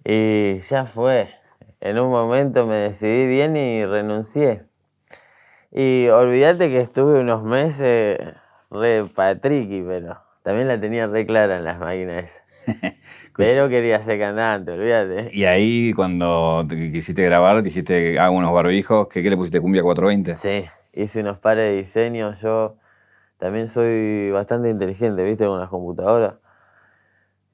Y 0.05 0.59
ya 0.69 0.87
fue. 0.87 1.31
En 1.81 2.01
un 2.01 2.11
momento 2.11 2.67
me 2.67 2.79
decidí 2.79 3.29
bien 3.29 3.57
y 3.57 3.87
renuncié. 3.87 4.65
Y 5.71 6.09
olvídate 6.09 6.69
que 6.69 6.81
estuve 6.81 7.21
unos 7.21 7.45
meses 7.45 8.19
re 8.73 9.05
patriqui, 9.05 9.85
pero 9.87 10.21
también 10.43 10.67
la 10.67 10.81
tenía 10.81 11.07
re 11.07 11.25
clara 11.27 11.59
en 11.59 11.65
las 11.65 11.79
máquinas 11.79 12.43
Pero 13.41 13.69
quería 13.69 14.01
ser 14.01 14.19
cantante, 14.19 14.73
olvídate. 14.73 15.31
Y 15.33 15.45
ahí 15.45 15.93
cuando 15.93 16.67
quisiste 16.69 17.23
grabar, 17.25 17.63
dijiste, 17.63 18.19
hago 18.19 18.37
unos 18.37 18.53
barbijos, 18.53 19.09
¿qué, 19.09 19.23
¿qué 19.23 19.31
le 19.31 19.37
pusiste? 19.37 19.61
¿Cumbia 19.61 19.83
420? 19.83 20.37
Sí, 20.37 20.65
hice 20.93 21.21
unos 21.21 21.39
pares 21.39 21.65
de 21.65 21.77
diseño, 21.79 22.33
yo 22.35 22.77
también 23.39 23.69
soy 23.69 24.31
bastante 24.31 24.69
inteligente, 24.69 25.25
viste, 25.25 25.47
con 25.47 25.59
las 25.59 25.69
computadoras. 25.69 26.35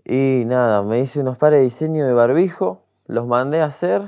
Y 0.04 0.44
nada, 0.46 0.82
me 0.82 1.00
hice 1.00 1.20
unos 1.20 1.38
pares 1.38 1.58
de 1.60 1.64
diseño 1.64 2.06
de 2.06 2.12
barbijo, 2.12 2.84
los 3.06 3.26
mandé 3.26 3.60
a 3.60 3.66
hacer, 3.66 4.02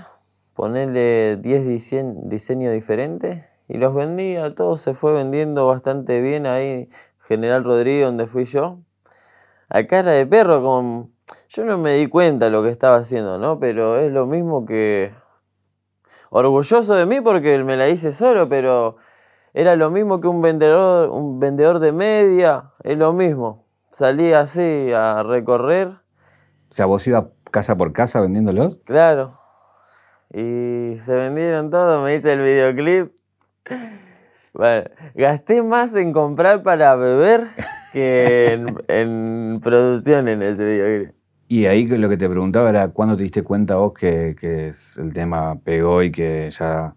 ponerle 0.54 1.37
10 1.37 1.66
diseños 1.66 2.73
diferentes 2.73 3.44
y 3.68 3.78
los 3.78 3.94
vendí 3.94 4.37
a 4.37 4.54
todos, 4.54 4.80
se 4.80 4.94
fue 4.94 5.12
vendiendo 5.12 5.66
bastante 5.66 6.20
bien 6.20 6.47
ahí, 6.47 6.88
General 7.20 7.62
Rodríguez, 7.62 8.06
donde 8.06 8.26
fui 8.26 8.44
yo 8.44 8.78
a 9.68 9.87
cara 9.87 10.12
de 10.12 10.26
perro 10.26 10.62
con... 10.62 11.17
Yo 11.48 11.64
no 11.64 11.78
me 11.78 11.94
di 11.94 12.08
cuenta 12.08 12.46
de 12.46 12.50
lo 12.50 12.62
que 12.62 12.68
estaba 12.68 12.96
haciendo, 12.96 13.38
¿no? 13.38 13.58
Pero 13.58 13.98
es 13.98 14.12
lo 14.12 14.26
mismo 14.26 14.66
que... 14.66 15.14
Orgulloso 16.30 16.94
de 16.94 17.06
mí 17.06 17.22
porque 17.22 17.56
me 17.64 17.76
la 17.76 17.88
hice 17.88 18.12
solo, 18.12 18.48
pero 18.50 18.96
era 19.54 19.74
lo 19.76 19.90
mismo 19.90 20.20
que 20.20 20.28
un 20.28 20.42
vendedor, 20.42 21.08
un 21.08 21.40
vendedor 21.40 21.78
de 21.78 21.92
media, 21.92 22.72
es 22.84 22.98
lo 22.98 23.14
mismo. 23.14 23.66
Salí 23.90 24.32
así 24.34 24.92
a 24.92 25.22
recorrer. 25.22 25.88
O 25.88 26.74
sea, 26.74 26.84
vos 26.84 27.06
ibas 27.06 27.24
casa 27.50 27.76
por 27.76 27.94
casa 27.94 28.20
vendiéndolos. 28.20 28.76
Claro. 28.84 29.38
Y 30.30 30.98
se 30.98 31.14
vendieron 31.14 31.70
todos, 31.70 32.04
me 32.04 32.14
hice 32.14 32.34
el 32.34 32.40
videoclip. 32.40 33.12
Bueno, 34.52 34.90
gasté 35.14 35.62
más 35.62 35.94
en 35.94 36.12
comprar 36.12 36.62
para 36.62 36.96
beber 36.96 37.48
que 37.92 38.52
en, 38.88 39.60
producción 39.60 40.28
en 40.28 40.42
ese 40.42 40.64
videoclip. 40.64 41.17
Y 41.50 41.64
ahí 41.64 41.86
lo 41.86 42.10
que 42.10 42.18
te 42.18 42.28
preguntaba 42.28 42.68
era 42.68 42.88
cuándo 42.88 43.16
te 43.16 43.22
diste 43.22 43.42
cuenta 43.42 43.76
vos 43.76 43.94
que, 43.94 44.36
el 44.98 45.12
tema 45.14 45.58
pegó 45.64 46.02
y 46.02 46.12
que 46.12 46.50
ya 46.50 46.94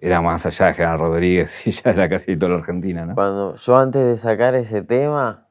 era 0.00 0.20
más 0.20 0.44
allá 0.44 0.66
de 0.66 0.74
General 0.74 0.98
Rodríguez 0.98 1.66
y 1.66 1.70
ya 1.70 1.90
era 1.90 2.08
casi 2.08 2.36
toda 2.36 2.52
la 2.52 2.58
Argentina, 2.58 3.06
¿no? 3.06 3.14
Cuando 3.14 3.54
yo 3.54 3.76
antes 3.76 4.04
de 4.04 4.16
sacar 4.16 4.56
ese 4.56 4.82
tema, 4.82 5.46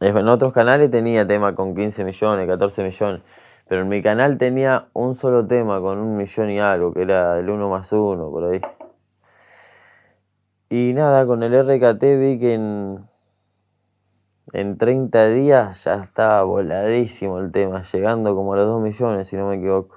en 0.00 0.28
otros 0.28 0.52
canales 0.52 0.90
tenía 0.90 1.24
tema 1.24 1.54
con 1.54 1.76
15 1.76 2.04
millones, 2.04 2.48
14 2.48 2.82
millones, 2.82 3.22
pero 3.68 3.82
en 3.82 3.88
mi 3.88 4.02
canal 4.02 4.36
tenía 4.36 4.88
un 4.92 5.14
solo 5.14 5.46
tema 5.46 5.80
con 5.80 5.98
un 5.98 6.16
millón 6.16 6.50
y 6.50 6.58
algo, 6.58 6.92
que 6.92 7.02
era 7.02 7.38
el 7.38 7.48
uno 7.48 7.70
más 7.70 7.92
uno, 7.92 8.28
por 8.28 8.44
ahí. 8.44 8.60
Y 10.68 10.92
nada, 10.94 11.26
con 11.26 11.44
el 11.44 11.54
RKT 11.54 12.02
vi 12.18 12.38
que 12.40 12.54
en, 12.54 13.04
en 14.52 14.78
30 14.78 15.28
días 15.28 15.84
ya 15.84 15.94
estaba 15.94 16.42
voladísimo 16.42 17.38
el 17.38 17.52
tema, 17.52 17.82
llegando 17.82 18.34
como 18.34 18.54
a 18.54 18.56
los 18.56 18.66
2 18.66 18.82
millones, 18.82 19.28
si 19.28 19.36
no 19.36 19.46
me 19.48 19.56
equivoco. 19.56 19.96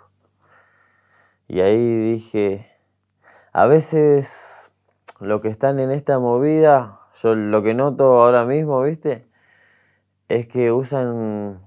Y 1.47 1.61
ahí 1.61 2.11
dije, 2.11 2.69
a 3.51 3.65
veces 3.65 4.71
lo 5.19 5.41
que 5.41 5.49
están 5.49 5.79
en 5.79 5.91
esta 5.91 6.19
movida, 6.19 6.99
yo 7.21 7.35
lo 7.35 7.61
que 7.63 7.73
noto 7.73 8.21
ahora 8.21 8.45
mismo, 8.45 8.81
¿viste? 8.81 9.27
Es 10.29 10.47
que 10.47 10.71
usan... 10.71 11.61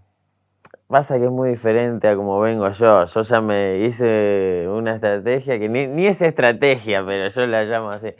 Pasa 0.88 1.18
que 1.18 1.25
es 1.25 1.30
muy 1.33 1.49
diferente 1.49 2.06
a 2.06 2.14
como 2.14 2.38
vengo 2.38 2.71
yo. 2.71 3.04
Yo 3.04 3.23
ya 3.23 3.40
me 3.40 3.78
hice 3.78 4.68
una 4.71 4.95
estrategia 4.95 5.59
que 5.59 5.68
ni, 5.68 5.88
ni 5.88 6.06
es 6.06 6.23
estrategia, 6.23 7.04
pero 7.04 7.28
yo 7.28 7.47
la 7.47 7.64
llamo 7.64 7.90
así. 7.90 8.14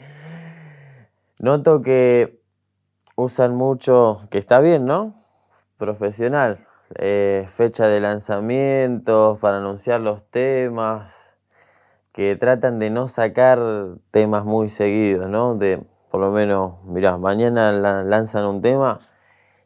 Noto 1.39 1.81
que 1.81 2.41
usan 3.17 3.55
mucho, 3.55 4.21
que 4.29 4.37
está 4.37 4.59
bien, 4.59 4.85
¿no? 4.85 5.15
Profesional. 5.77 6.65
Eh, 6.95 7.45
fecha 7.47 7.87
de 7.87 7.99
lanzamientos 7.99 9.39
para 9.39 9.57
anunciar 9.57 9.99
los 9.99 10.23
temas, 10.29 11.35
que 12.13 12.35
tratan 12.37 12.79
de 12.79 12.89
no 12.89 13.07
sacar 13.07 13.59
temas 14.11 14.45
muy 14.45 14.69
seguidos, 14.69 15.27
¿no? 15.29 15.55
De, 15.55 15.83
por 16.11 16.21
lo 16.21 16.31
menos, 16.31 16.83
mirá, 16.85 17.17
mañana 17.17 17.71
lanzan 18.03 18.45
un 18.45 18.61
tema 18.61 18.99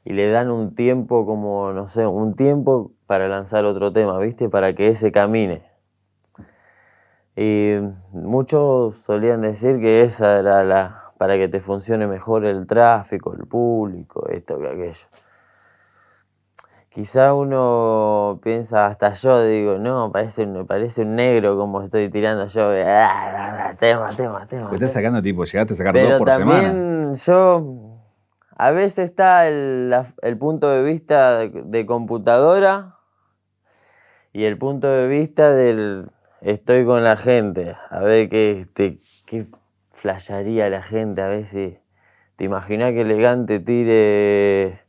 y 0.05 0.13
le 0.13 0.31
dan 0.31 0.49
un 0.49 0.73
tiempo 0.73 1.25
como, 1.25 1.73
no 1.73 1.87
sé, 1.87 2.07
un 2.07 2.35
tiempo 2.35 2.93
para 3.05 3.27
lanzar 3.27 3.65
otro 3.65 3.91
tema, 3.91 4.17
¿viste? 4.17 4.49
Para 4.49 4.73
que 4.73 4.87
ese 4.87 5.11
camine. 5.11 5.69
Y 7.35 7.75
muchos 8.13 8.95
solían 8.95 9.41
decir 9.41 9.79
que 9.79 10.01
esa 10.03 10.39
era 10.39 10.63
la 10.63 11.00
para 11.21 11.37
que 11.37 11.47
te 11.47 11.59
funcione 11.59 12.07
mejor 12.07 12.45
el 12.45 12.65
tráfico, 12.65 13.35
el 13.35 13.45
público, 13.45 14.27
esto 14.27 14.57
que 14.57 14.67
aquello. 14.69 15.05
Quizá 16.89 17.35
uno 17.35 18.39
piensa, 18.41 18.87
hasta 18.87 19.13
yo 19.13 19.43
digo, 19.43 19.77
no, 19.77 20.11
parece, 20.11 20.47
parece 20.67 21.03
un 21.03 21.15
negro 21.15 21.55
como 21.59 21.83
estoy 21.83 22.09
tirando 22.09 22.47
yo. 22.47 22.71
Ah, 22.87 23.75
tema, 23.79 24.09
tema, 24.17 24.47
tema. 24.47 24.69
Pues 24.69 24.81
estás 24.81 24.93
sacando 24.93 25.21
tipo, 25.21 25.43
llegaste 25.43 25.75
a 25.75 25.77
sacar 25.77 25.93
dos 25.93 26.17
por 26.17 26.27
semana. 26.31 26.69
También 26.69 27.13
yo, 27.13 27.99
a 28.57 28.71
veces 28.71 29.05
está 29.05 29.47
el, 29.47 29.95
el 30.23 30.37
punto 30.39 30.71
de 30.71 30.81
vista 30.81 31.37
de, 31.37 31.85
computadora 31.85 32.95
y 34.33 34.45
el 34.45 34.57
punto 34.57 34.87
de 34.87 35.07
vista 35.07 35.53
del 35.53 36.09
estoy 36.41 36.83
con 36.83 37.03
la 37.03 37.15
gente, 37.15 37.77
a 37.91 37.99
ver 37.99 38.27
qué, 38.27 38.67
te, 38.73 38.97
qué 39.27 39.45
flasharía 40.01 40.67
la 40.69 40.81
gente, 40.81 41.21
a 41.21 41.27
ver 41.27 41.45
si 41.45 41.77
te 42.35 42.45
imaginas 42.45 42.91
que 42.91 43.01
elegante 43.01 43.59
tire 43.59 44.81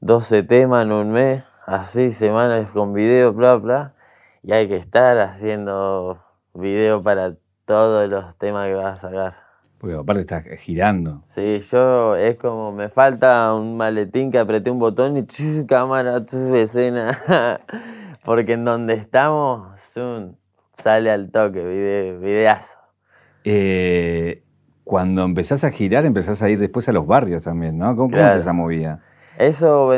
12 0.00 0.42
temas 0.42 0.84
en 0.84 0.92
un 0.92 1.12
mes, 1.12 1.42
así, 1.66 2.10
semanas 2.10 2.70
con 2.70 2.92
videos, 2.92 3.34
bla, 3.34 3.56
bla, 3.56 3.94
y 4.42 4.52
hay 4.52 4.68
que 4.68 4.76
estar 4.76 5.18
haciendo 5.18 6.22
video 6.52 7.02
para 7.02 7.36
todos 7.64 8.06
los 8.06 8.36
temas 8.36 8.68
que 8.68 8.74
vas 8.74 8.92
a 9.04 9.08
sacar. 9.08 9.34
Porque 9.78 9.96
aparte 9.96 10.20
estás 10.20 10.44
girando. 10.60 11.20
Sí, 11.24 11.60
yo 11.60 12.14
es 12.14 12.36
como 12.36 12.70
me 12.72 12.90
falta 12.90 13.54
un 13.54 13.78
maletín 13.78 14.30
que 14.30 14.38
apreté 14.38 14.70
un 14.70 14.78
botón 14.78 15.16
y 15.16 15.66
cámara, 15.66 16.22
escena. 16.54 17.18
Porque 18.24 18.52
en 18.52 18.64
donde 18.64 18.94
estamos 18.94 19.68
sale 20.72 21.10
al 21.10 21.30
toque, 21.30 21.62
videazo. 22.20 22.83
Eh, 23.44 24.42
cuando 24.84 25.22
empezás 25.22 25.64
a 25.64 25.70
girar, 25.70 26.04
empezás 26.04 26.42
a 26.42 26.48
ir 26.50 26.58
después 26.58 26.88
a 26.88 26.92
los 26.92 27.06
barrios 27.06 27.44
también, 27.44 27.78
¿no? 27.78 27.94
¿Cómo, 27.96 28.16
es 28.16 28.36
esa 28.36 28.52
movida? 28.52 29.02
Eso 29.38 29.92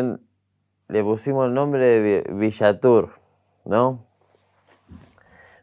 le 0.88 1.02
pusimos 1.02 1.46
el 1.48 1.54
nombre 1.54 2.00
de 2.00 2.24
Villatur, 2.32 3.10
¿no? 3.64 4.04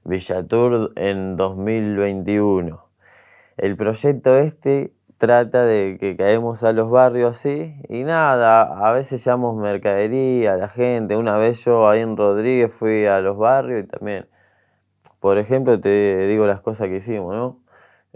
Villatur 0.04 0.92
en 0.96 1.38
2021. 1.38 2.84
El 3.58 3.78
proyecto 3.78 4.38
este 4.38 4.94
trata 5.18 5.64
de 5.64 5.98
que 6.00 6.18
caemos 6.18 6.66
a 6.66 6.74
los 6.74 6.90
barrios 6.90 7.38
así 7.38 7.76
y 7.88 8.04
nada, 8.04 8.64
a 8.64 8.92
veces 8.92 9.24
llevamos 9.24 9.56
mercadería 9.56 10.54
a 10.54 10.58
la 10.58 10.68
gente. 10.68 11.16
Una 11.16 11.38
vez 11.38 11.64
yo 11.64 11.88
ahí 11.88 12.02
en 12.02 12.18
Rodríguez 12.18 12.74
fui 12.74 13.06
a 13.06 13.22
los 13.22 13.38
barrios 13.38 13.86
y 13.86 13.88
también, 13.88 14.28
por 15.22 15.38
ejemplo, 15.38 15.80
te 15.80 16.28
digo 16.28 16.46
las 16.46 16.60
cosas 16.60 16.90
que 16.90 16.98
hicimos, 16.98 17.34
¿no? 17.34 17.63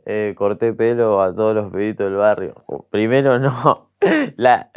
Eh, 0.09 0.35
corté 0.37 0.71
pelo 0.71 1.21
a 1.21 1.33
todos 1.33 1.53
los 1.53 1.69
pibitos 1.69 2.05
del 2.05 2.15
barrio. 2.15 2.63
Primero 2.91 3.39
no, 3.39 3.89
la, 4.37 4.71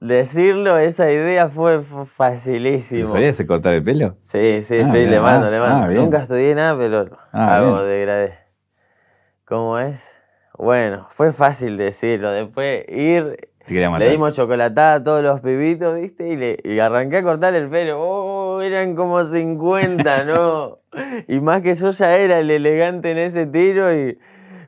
Decirlo, 0.00 0.78
esa 0.78 1.10
idea 1.10 1.48
fue 1.48 1.82
facilísimo. 1.82 3.08
¿Sabías 3.08 3.42
cortar 3.48 3.74
el 3.74 3.82
pelo? 3.82 4.14
Sí, 4.20 4.62
sí, 4.62 4.78
ah, 4.80 4.84
sí, 4.84 5.06
le 5.06 5.20
mando, 5.20 5.50
le 5.50 5.56
ah, 5.56 5.60
mando. 5.60 6.00
Nunca 6.00 6.18
estudié 6.18 6.54
nada, 6.54 6.78
pero 6.78 7.10
ah, 7.32 7.56
hago 7.56 7.82
degradé. 7.82 8.34
¿Cómo 9.44 9.76
es? 9.80 10.16
Bueno, 10.56 11.08
fue 11.10 11.32
fácil 11.32 11.76
decirlo. 11.76 12.30
Después 12.30 12.84
ir, 12.88 13.50
le 13.68 14.10
dimos 14.10 14.36
chocolatada 14.36 14.94
a 14.94 15.02
todos 15.02 15.24
los 15.24 15.40
pibitos, 15.40 15.96
¿viste? 15.96 16.28
Y, 16.28 16.36
le, 16.36 16.60
y 16.62 16.78
arranqué 16.78 17.16
a 17.16 17.22
cortar 17.24 17.56
el 17.56 17.68
pelo. 17.68 17.98
¡Oh! 18.00 18.60
Eran 18.62 18.94
como 18.94 19.24
50, 19.24 20.24
¿no? 20.24 20.78
y 21.26 21.40
más 21.40 21.62
que 21.62 21.74
yo 21.74 21.90
ya 21.90 22.16
era 22.16 22.38
el 22.38 22.52
elegante 22.52 23.10
en 23.10 23.18
ese 23.18 23.46
tiro 23.46 23.92
y 23.92 24.16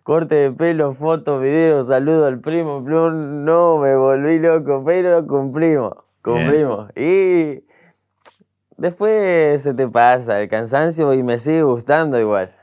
corte 0.03 0.35
de 0.35 0.51
pelo, 0.53 0.93
foto, 0.93 1.41
video, 1.41 1.83
saludo 1.85 2.27
al 2.27 2.41
primo, 2.41 2.81
no, 2.81 3.79
me 3.79 3.95
volví 3.97 4.39
loco, 4.39 4.83
pero 4.85 5.27
cumplimos, 5.27 5.95
cumplimos. 6.23 6.91
Y 6.97 7.65
después 8.77 9.63
se 9.63 9.75
te 9.75 9.87
pasa 9.89 10.41
el 10.41 10.49
cansancio 10.49 11.13
y 11.15 11.23
me 11.23 11.39
sigue 11.39 11.63
gustando 11.63 12.19
igual, 12.19 12.55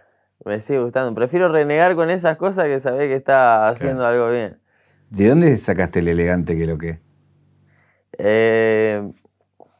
me 0.45 0.59
sigue 0.59 0.79
gustando. 0.79 1.13
Prefiero 1.13 1.49
renegar 1.49 1.95
con 1.95 2.09
esas 2.09 2.37
cosas 2.37 2.65
que 2.65 2.79
saber 2.79 3.07
que 3.07 3.15
está 3.15 3.67
haciendo 3.67 4.05
algo 4.05 4.29
bien. 4.29 4.59
¿De 5.09 5.29
dónde 5.29 5.55
sacaste 5.57 5.99
el 5.99 6.09
elegante 6.09 6.57
que 6.57 6.65
lo 6.65 6.77
que? 6.77 6.99
Eh, 8.17 9.09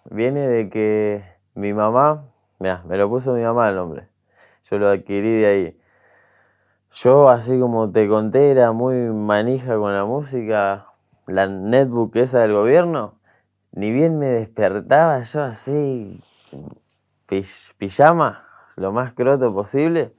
viene 0.10 0.48
de 0.48 0.70
que 0.70 1.24
mi 1.54 1.74
mamá, 1.74 2.32
mira, 2.60 2.84
me 2.88 2.98
lo 2.98 3.10
puso 3.10 3.34
mi 3.34 3.42
mamá 3.42 3.70
el 3.70 3.76
nombre. 3.76 4.08
Yo 4.64 4.78
lo 4.78 4.88
adquirí 4.90 5.42
de 5.42 5.46
ahí. 5.46 5.77
Yo, 7.04 7.30
así 7.30 7.60
como 7.60 7.92
te 7.92 8.08
conté, 8.08 8.50
era 8.50 8.72
muy 8.72 8.96
manija 8.96 9.78
con 9.78 9.94
la 9.94 10.04
música. 10.06 10.88
La 11.28 11.46
netbook 11.46 12.16
esa 12.16 12.40
del 12.40 12.54
gobierno, 12.54 13.20
ni 13.72 13.92
bien 13.92 14.18
me 14.18 14.26
despertaba 14.26 15.22
yo 15.22 15.44
así, 15.44 16.24
pijama, 17.78 18.48
lo 18.76 18.92
más 18.92 19.14
croto 19.14 19.54
posible. 19.54 20.14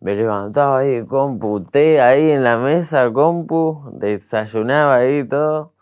Me 0.00 0.14
levantaba 0.14 0.78
ahí, 0.78 1.04
computé 1.06 2.00
ahí 2.00 2.30
en 2.30 2.44
la 2.44 2.56
mesa, 2.58 3.12
compu, 3.12 3.90
desayunaba 3.94 4.96
ahí 4.96 5.24
todo 5.24 5.74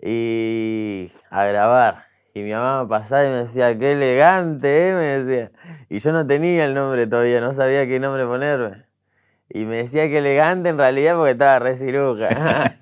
y 0.00 1.12
a 1.30 1.46
grabar. 1.46 2.06
Y 2.34 2.42
mi 2.42 2.52
mamá 2.52 2.86
pasaba 2.88 3.24
y 3.24 3.28
me 3.28 3.36
decía, 3.36 3.78
qué 3.78 3.92
elegante, 3.92 4.90
¿eh? 4.90 4.94
me 4.94 5.24
decía. 5.24 5.52
Y 5.88 5.98
yo 5.98 6.12
no 6.12 6.26
tenía 6.26 6.66
el 6.66 6.74
nombre 6.74 7.06
todavía, 7.06 7.40
no 7.40 7.54
sabía 7.54 7.86
qué 7.86 7.98
nombre 8.00 8.26
ponerme. 8.26 8.89
Y 9.52 9.64
me 9.64 9.78
decía 9.78 10.08
que 10.08 10.18
elegante 10.18 10.68
en 10.68 10.78
realidad 10.78 11.16
porque 11.16 11.32
estaba 11.32 11.58
re 11.58 11.76
ciruja. 11.76 12.76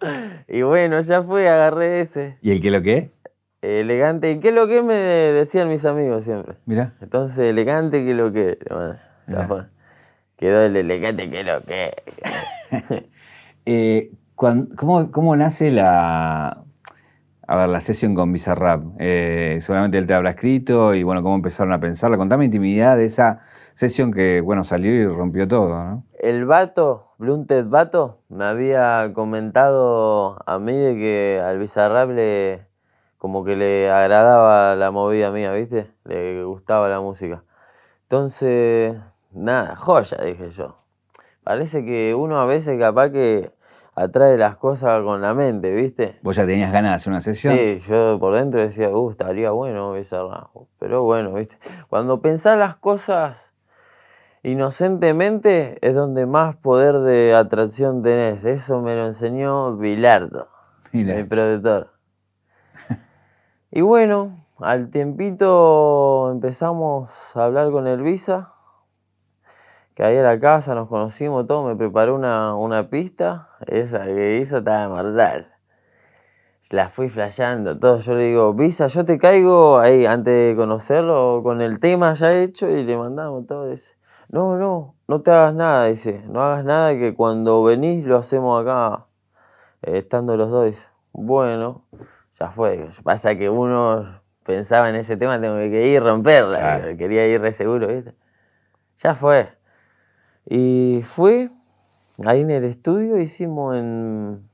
y 0.48 0.62
bueno, 0.62 1.00
ya 1.02 1.22
fue, 1.22 1.48
agarré 1.48 2.00
ese. 2.00 2.38
¿Y 2.40 2.52
el 2.52 2.60
que 2.60 2.70
lo 2.70 2.82
que? 2.82 3.12
Elegante. 3.60 4.30
¿Y 4.30 4.40
qué 4.40 4.52
lo 4.52 4.66
que 4.66 4.82
me 4.82 4.94
decían 4.94 5.68
mis 5.68 5.84
amigos 5.84 6.24
siempre? 6.24 6.56
Mira. 6.64 6.94
Entonces, 7.00 7.38
elegante, 7.38 8.04
¿qué 8.04 8.14
lo 8.14 8.32
que? 8.32 8.58
ya 9.26 9.46
fue. 9.46 9.64
Quedó 10.36 10.62
el 10.62 10.76
elegante, 10.76 11.28
¿qué 11.28 11.44
lo 11.44 11.62
que? 11.62 11.94
eh, 13.66 14.10
¿cómo, 14.34 15.10
¿Cómo 15.10 15.36
nace 15.36 15.70
la, 15.70 16.64
a 17.46 17.56
ver, 17.56 17.68
la 17.68 17.80
sesión 17.80 18.14
con 18.14 18.32
Bizarrap. 18.32 18.84
Eh, 18.98 19.58
seguramente 19.60 19.98
él 19.98 20.06
te 20.06 20.14
habrá 20.14 20.30
escrito 20.30 20.94
y 20.94 21.02
bueno, 21.02 21.22
cómo 21.22 21.36
empezaron 21.36 21.72
a 21.72 21.80
pensarla. 21.80 22.16
Contame 22.16 22.44
intimidad 22.44 22.96
de 22.96 23.04
esa 23.04 23.40
sesión 23.76 24.10
que, 24.10 24.40
bueno, 24.40 24.64
salió 24.64 24.90
y 24.90 25.06
rompió 25.06 25.46
todo, 25.46 25.68
¿no? 25.68 26.04
El 26.18 26.46
vato, 26.46 27.04
Blunted 27.18 27.68
Vato, 27.68 28.20
me 28.30 28.44
había 28.46 29.12
comentado 29.12 30.38
a 30.46 30.58
mí 30.58 30.72
de 30.72 30.94
que 30.94 31.42
al 31.44 31.58
Bizarrap 31.58 32.10
le, 32.10 32.66
como 33.18 33.44
que 33.44 33.54
le 33.54 33.90
agradaba 33.90 34.74
la 34.76 34.90
movida 34.90 35.30
mía, 35.30 35.52
¿viste? 35.52 35.90
Le 36.04 36.42
gustaba 36.44 36.88
la 36.88 37.00
música. 37.00 37.44
Entonces, 38.04 38.96
nada, 39.30 39.76
joya, 39.76 40.16
dije 40.24 40.48
yo. 40.50 40.76
Parece 41.44 41.84
que 41.84 42.14
uno 42.14 42.40
a 42.40 42.46
veces 42.46 42.80
capaz 42.80 43.10
que 43.10 43.52
atrae 43.94 44.38
las 44.38 44.56
cosas 44.56 45.02
con 45.02 45.20
la 45.20 45.34
mente, 45.34 45.74
¿viste? 45.74 46.18
¿Vos 46.22 46.36
ya 46.36 46.46
tenías 46.46 46.72
ganas 46.72 46.92
de 46.92 46.94
hacer 46.94 47.10
una 47.10 47.20
sesión? 47.20 47.54
Sí, 47.54 47.78
yo 47.86 48.18
por 48.18 48.34
dentro 48.34 48.60
decía, 48.60 48.88
uh, 48.88 49.10
estaría 49.10 49.50
bueno 49.50 49.94
Pero 50.78 51.02
bueno, 51.02 51.34
¿viste? 51.34 51.58
Cuando 51.88 52.22
pensás 52.22 52.58
las 52.58 52.76
cosas 52.76 53.45
inocentemente 54.50 55.78
es 55.86 55.94
donde 55.94 56.26
más 56.26 56.56
poder 56.56 56.98
de 56.98 57.34
atracción 57.34 58.02
tenés. 58.02 58.44
Eso 58.44 58.80
me 58.80 58.94
lo 58.94 59.06
enseñó 59.06 59.76
Bilardo, 59.76 60.48
mi 60.92 61.04
productor. 61.24 61.92
y 63.70 63.80
bueno, 63.80 64.46
al 64.58 64.90
tiempito 64.90 66.30
empezamos 66.30 67.36
a 67.36 67.44
hablar 67.44 67.70
con 67.70 67.86
el 67.86 68.02
Visa 68.02 68.52
que 69.96 70.04
ahí 70.04 70.18
a 70.18 70.22
la 70.22 70.38
casa 70.38 70.74
nos 70.74 70.88
conocimos 70.88 71.46
todo, 71.46 71.62
me 71.64 71.74
preparó 71.74 72.14
una, 72.14 72.54
una 72.54 72.90
pista, 72.90 73.48
esa 73.66 74.04
que 74.04 74.38
hizo 74.38 74.58
estaba 74.58 74.88
mortal. 74.90 75.54
La 76.68 76.90
fui 76.90 77.08
flasheando, 77.08 77.78
todo. 77.78 77.96
Yo 77.96 78.14
le 78.14 78.24
digo, 78.24 78.52
Visa, 78.52 78.88
yo 78.88 79.06
te 79.06 79.18
caigo 79.18 79.78
ahí 79.78 80.04
antes 80.04 80.50
de 80.50 80.54
conocerlo 80.54 81.40
con 81.42 81.62
el 81.62 81.80
tema 81.80 82.12
ya 82.12 82.32
hecho 82.32 82.68
y 82.68 82.84
le 82.84 82.98
mandamos 82.98 83.46
todo. 83.46 83.70
Dice, 83.70 83.95
no, 84.28 84.56
no, 84.56 84.94
no 85.08 85.22
te 85.22 85.30
hagas 85.30 85.54
nada, 85.54 85.86
dice, 85.86 86.22
no 86.28 86.40
hagas 86.40 86.64
nada 86.64 86.94
que 86.94 87.14
cuando 87.14 87.62
venís 87.62 88.04
lo 88.04 88.16
hacemos 88.16 88.60
acá, 88.60 89.06
eh, 89.82 89.98
estando 89.98 90.36
los 90.36 90.50
dos. 90.50 90.90
bueno, 91.12 91.84
ya 92.38 92.50
fue. 92.50 92.88
Pasa 93.02 93.36
que 93.36 93.48
uno 93.48 94.20
pensaba 94.44 94.90
en 94.90 94.96
ese 94.96 95.16
tema, 95.16 95.40
tengo 95.40 95.56
que 95.56 95.88
ir 95.88 96.02
romperla, 96.02 96.96
quería 96.96 97.26
ir 97.26 97.40
re 97.40 97.52
seguro, 97.52 97.88
¿viste? 97.88 98.14
Ya 98.98 99.14
fue. 99.14 99.48
Y 100.46 101.00
fue, 101.04 101.48
ahí 102.24 102.40
en 102.40 102.50
el 102.50 102.64
estudio 102.64 103.18
hicimos 103.18 103.76
en, 103.76 104.48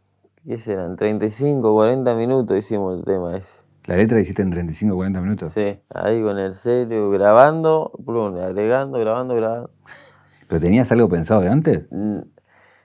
¿qué 0.47 0.59
serán? 0.59 0.97
35, 0.97 1.73
40 1.73 2.15
minutos 2.15 2.57
hicimos 2.57 2.99
el 2.99 3.05
tema 3.05 3.37
ese. 3.37 3.62
¿La 3.87 3.97
letra 3.97 4.21
hiciste 4.21 4.42
en 4.42 4.51
35, 4.51 4.95
40 4.95 5.21
minutos? 5.21 5.53
Sí, 5.53 5.81
ahí 5.92 6.23
con 6.23 6.38
el 6.38 6.53
serio, 6.53 7.11
grabando, 7.11 7.92
agregando, 8.40 8.99
grabando, 8.99 9.35
grabando. 9.35 9.71
¿Pero 10.49 10.61
tenías 10.61 10.92
algo 10.92 11.09
pensado 11.09 11.40
de 11.40 11.49
antes? 11.49 11.83
Mm, 11.90 12.21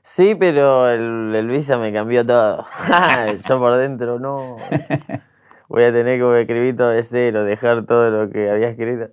Sí, 0.09 0.35
pero 0.35 0.89
el, 0.89 1.35
el 1.35 1.47
Visa 1.49 1.77
me 1.77 1.91
cambió 1.91 2.25
todo. 2.25 2.65
Yo 3.45 3.59
por 3.59 3.75
dentro 3.75 4.19
no. 4.19 4.55
Voy 5.67 5.83
a 5.83 5.91
tener 5.91 6.17
que 6.17 6.41
escribir 6.41 6.77
todo 6.77 6.91
de 6.91 7.03
cero, 7.03 7.43
dejar 7.43 7.85
todo 7.85 8.09
lo 8.09 8.29
que 8.29 8.49
había 8.49 8.69
escrito. 8.69 9.09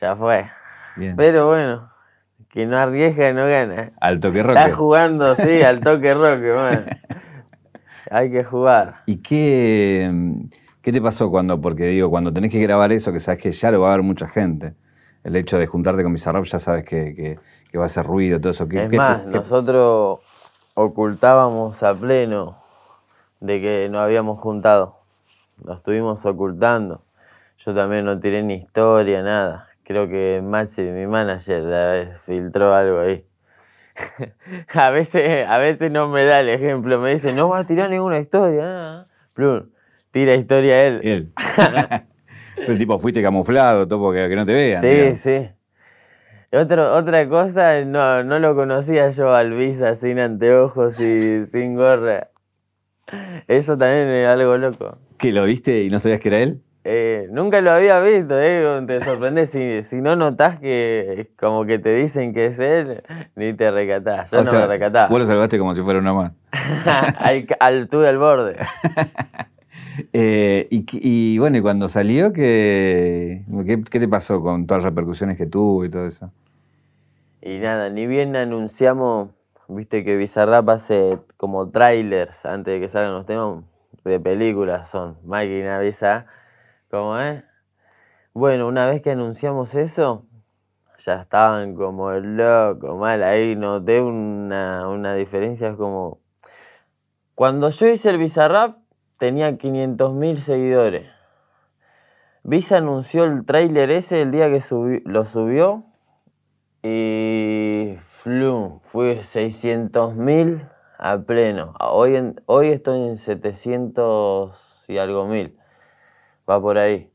Ya 0.00 0.16
fue. 0.16 0.50
Bien. 0.96 1.14
Pero 1.14 1.46
bueno, 1.46 1.92
que 2.48 2.66
no 2.66 2.76
arriesga 2.76 3.32
no 3.32 3.46
gana. 3.46 3.92
Al 4.00 4.18
toque 4.18 4.42
roque. 4.42 4.58
Estás 4.58 4.74
jugando, 4.74 5.36
sí, 5.36 5.62
al 5.62 5.78
toque 5.78 6.12
roque, 6.12 6.52
bueno. 6.52 6.86
Hay 8.10 8.32
que 8.32 8.42
jugar. 8.42 9.04
¿Y 9.06 9.18
qué, 9.18 10.10
qué 10.82 10.92
te 10.92 11.00
pasó 11.00 11.30
cuando, 11.30 11.60
porque 11.60 11.84
digo, 11.86 12.10
cuando 12.10 12.32
tenés 12.32 12.50
que 12.52 12.60
grabar 12.60 12.92
eso, 12.92 13.12
que 13.12 13.20
sabes 13.20 13.40
que 13.40 13.52
ya 13.52 13.70
lo 13.70 13.80
va 13.80 13.92
a 13.92 13.96
ver 13.96 14.02
mucha 14.04 14.28
gente? 14.28 14.74
El 15.24 15.36
hecho 15.36 15.58
de 15.58 15.66
juntarte 15.66 16.02
con 16.02 16.12
Bizarrap 16.12 16.44
ya 16.44 16.58
sabes 16.58 16.84
que, 16.84 17.14
que, 17.14 17.38
que 17.70 17.78
va 17.78 17.84
a 17.84 17.86
hacer 17.86 18.04
ruido, 18.04 18.40
todo 18.40 18.50
eso. 18.50 18.68
¿Qué, 18.68 18.80
Es 18.82 18.90
qué 18.90 18.96
más, 18.96 19.22
qué- 19.24 19.28
nosotros 19.28 20.20
ocultábamos 20.74 21.82
a 21.82 21.94
pleno 21.94 22.56
de 23.40 23.60
que 23.60 23.88
nos 23.90 24.00
habíamos 24.02 24.40
juntado. 24.40 24.98
Lo 25.64 25.74
estuvimos 25.74 26.24
ocultando. 26.26 27.02
Yo 27.58 27.74
también 27.74 28.04
no 28.04 28.18
tiré 28.18 28.42
ni 28.42 28.54
historia, 28.54 29.22
nada. 29.22 29.68
Creo 29.84 30.08
que 30.08 30.40
Maxi, 30.44 30.82
mi 30.82 31.06
manager, 31.06 32.16
filtró 32.20 32.74
algo 32.74 33.00
ahí. 33.00 33.24
a, 34.74 34.90
veces, 34.90 35.46
a 35.46 35.58
veces 35.58 35.90
no 35.90 36.08
me 36.08 36.24
da 36.24 36.40
el 36.40 36.48
ejemplo, 36.48 36.98
me 36.98 37.10
dice, 37.10 37.32
no 37.32 37.48
va 37.50 37.60
a 37.60 37.66
tirar 37.66 37.90
ninguna 37.90 38.18
historia. 38.18 38.62
nada". 38.64 39.08
Plum, 39.34 39.68
tira 40.12 40.34
historia 40.36 40.86
él. 40.86 41.00
Él. 41.02 41.32
Pero 42.56 42.78
tipo, 42.78 42.98
fuiste 43.00 43.20
camuflado, 43.22 43.88
todo 43.88 43.98
porque 44.00 44.28
que 44.28 44.36
no 44.36 44.46
te 44.46 44.54
vean. 44.54 44.80
Sí, 44.80 44.88
digamos. 44.88 45.18
sí. 45.18 45.48
Otro, 46.52 46.94
otra 46.94 47.28
cosa, 47.28 47.80
no, 47.84 48.22
no 48.22 48.38
lo 48.38 48.54
conocía 48.54 49.08
yo 49.08 49.34
al 49.34 49.52
Visa 49.54 49.94
sin 49.94 50.18
anteojos 50.20 51.00
y 51.00 51.44
sin 51.46 51.76
gorra. 51.76 52.28
Eso 53.48 53.76
también 53.78 54.08
es 54.10 54.26
algo 54.26 54.56
loco. 54.58 54.98
¿Que 55.16 55.32
lo 55.32 55.44
viste 55.44 55.82
y 55.82 55.88
no 55.90 55.98
sabías 55.98 56.20
que 56.20 56.28
era 56.28 56.40
él? 56.40 56.60
Eh, 56.84 57.28
nunca 57.30 57.60
lo 57.60 57.70
había 57.70 58.00
visto, 58.00 58.40
eh, 58.40 58.82
te 58.86 59.04
sorprendes 59.04 59.50
si, 59.50 59.82
si 59.84 60.00
no 60.00 60.16
notás 60.16 60.58
que 60.58 61.30
como 61.38 61.64
que 61.64 61.78
te 61.78 61.94
dicen 61.94 62.34
que 62.34 62.46
es 62.46 62.58
él, 62.58 63.02
ni 63.36 63.54
te 63.54 63.70
recatás. 63.70 64.32
Yo 64.32 64.40
O 64.40 64.44
no 64.44 64.50
sea, 64.50 64.60
me 64.60 64.66
recataba. 64.66 65.08
Vos 65.08 65.20
lo 65.20 65.24
salvaste 65.24 65.58
como 65.58 65.74
si 65.74 65.82
fuera 65.82 66.00
una 66.00 66.12
más. 66.12 66.32
al, 67.18 67.46
al 67.60 67.88
tú 67.88 68.00
del 68.00 68.18
borde. 68.18 68.56
Eh, 70.12 70.68
y, 70.70 71.38
bueno, 71.38 71.58
y 71.58 71.60
cuando 71.60 71.88
salió, 71.88 72.32
¿qué, 72.32 73.44
qué, 73.66 73.82
qué 73.82 74.00
te 74.00 74.08
pasó 74.08 74.42
con 74.42 74.66
todas 74.66 74.82
las 74.82 74.92
repercusiones 74.92 75.36
que 75.36 75.46
tuvo 75.46 75.84
y 75.84 75.90
todo 75.90 76.06
eso? 76.06 76.30
Y 77.40 77.58
nada, 77.58 77.90
ni 77.90 78.06
bien 78.06 78.36
anunciamos, 78.36 79.30
viste 79.68 80.04
que 80.04 80.16
Bizarrap 80.16 80.68
hace 80.68 81.18
como 81.36 81.70
trailers 81.70 82.46
antes 82.46 82.74
de 82.74 82.80
que 82.80 82.88
salgan 82.88 83.14
los 83.14 83.26
temas 83.26 83.64
de 84.04 84.20
películas, 84.20 84.88
son 84.88 85.16
máquina 85.24 85.80
Visa, 85.80 86.26
¿cómo 86.88 87.18
es? 87.18 87.42
Bueno, 88.32 88.68
una 88.68 88.86
vez 88.86 89.02
que 89.02 89.10
anunciamos 89.10 89.74
eso, 89.74 90.24
ya 90.98 91.20
estaban 91.22 91.74
como 91.74 92.12
loco, 92.12 92.96
mal, 92.96 93.24
ahí 93.24 93.56
noté 93.56 94.00
una, 94.00 94.88
una 94.88 95.14
diferencia, 95.14 95.68
es 95.68 95.76
como... 95.76 96.20
Cuando 97.34 97.70
yo 97.70 97.88
hice 97.88 98.10
el 98.10 98.18
Bizarrap 98.18 98.81
tenía 99.18 99.58
500.000 99.58 100.36
seguidores. 100.36 101.10
Visa 102.44 102.78
anunció 102.78 103.24
el 103.24 103.44
tráiler 103.46 103.90
ese 103.90 104.22
el 104.22 104.30
día 104.32 104.50
que 104.50 104.60
lo 105.04 105.24
subió 105.24 105.84
y 106.82 107.96
flum, 108.08 108.80
fue 108.80 109.18
600.000 109.18 110.68
a 110.98 111.18
pleno. 111.18 111.74
Hoy, 111.80 112.16
en, 112.16 112.40
hoy 112.46 112.68
estoy 112.68 113.08
en 113.08 113.16
700 113.18 114.84
y 114.88 114.98
algo 114.98 115.26
mil. 115.26 115.58
Va 116.48 116.60
por 116.60 116.78
ahí. 116.78 117.12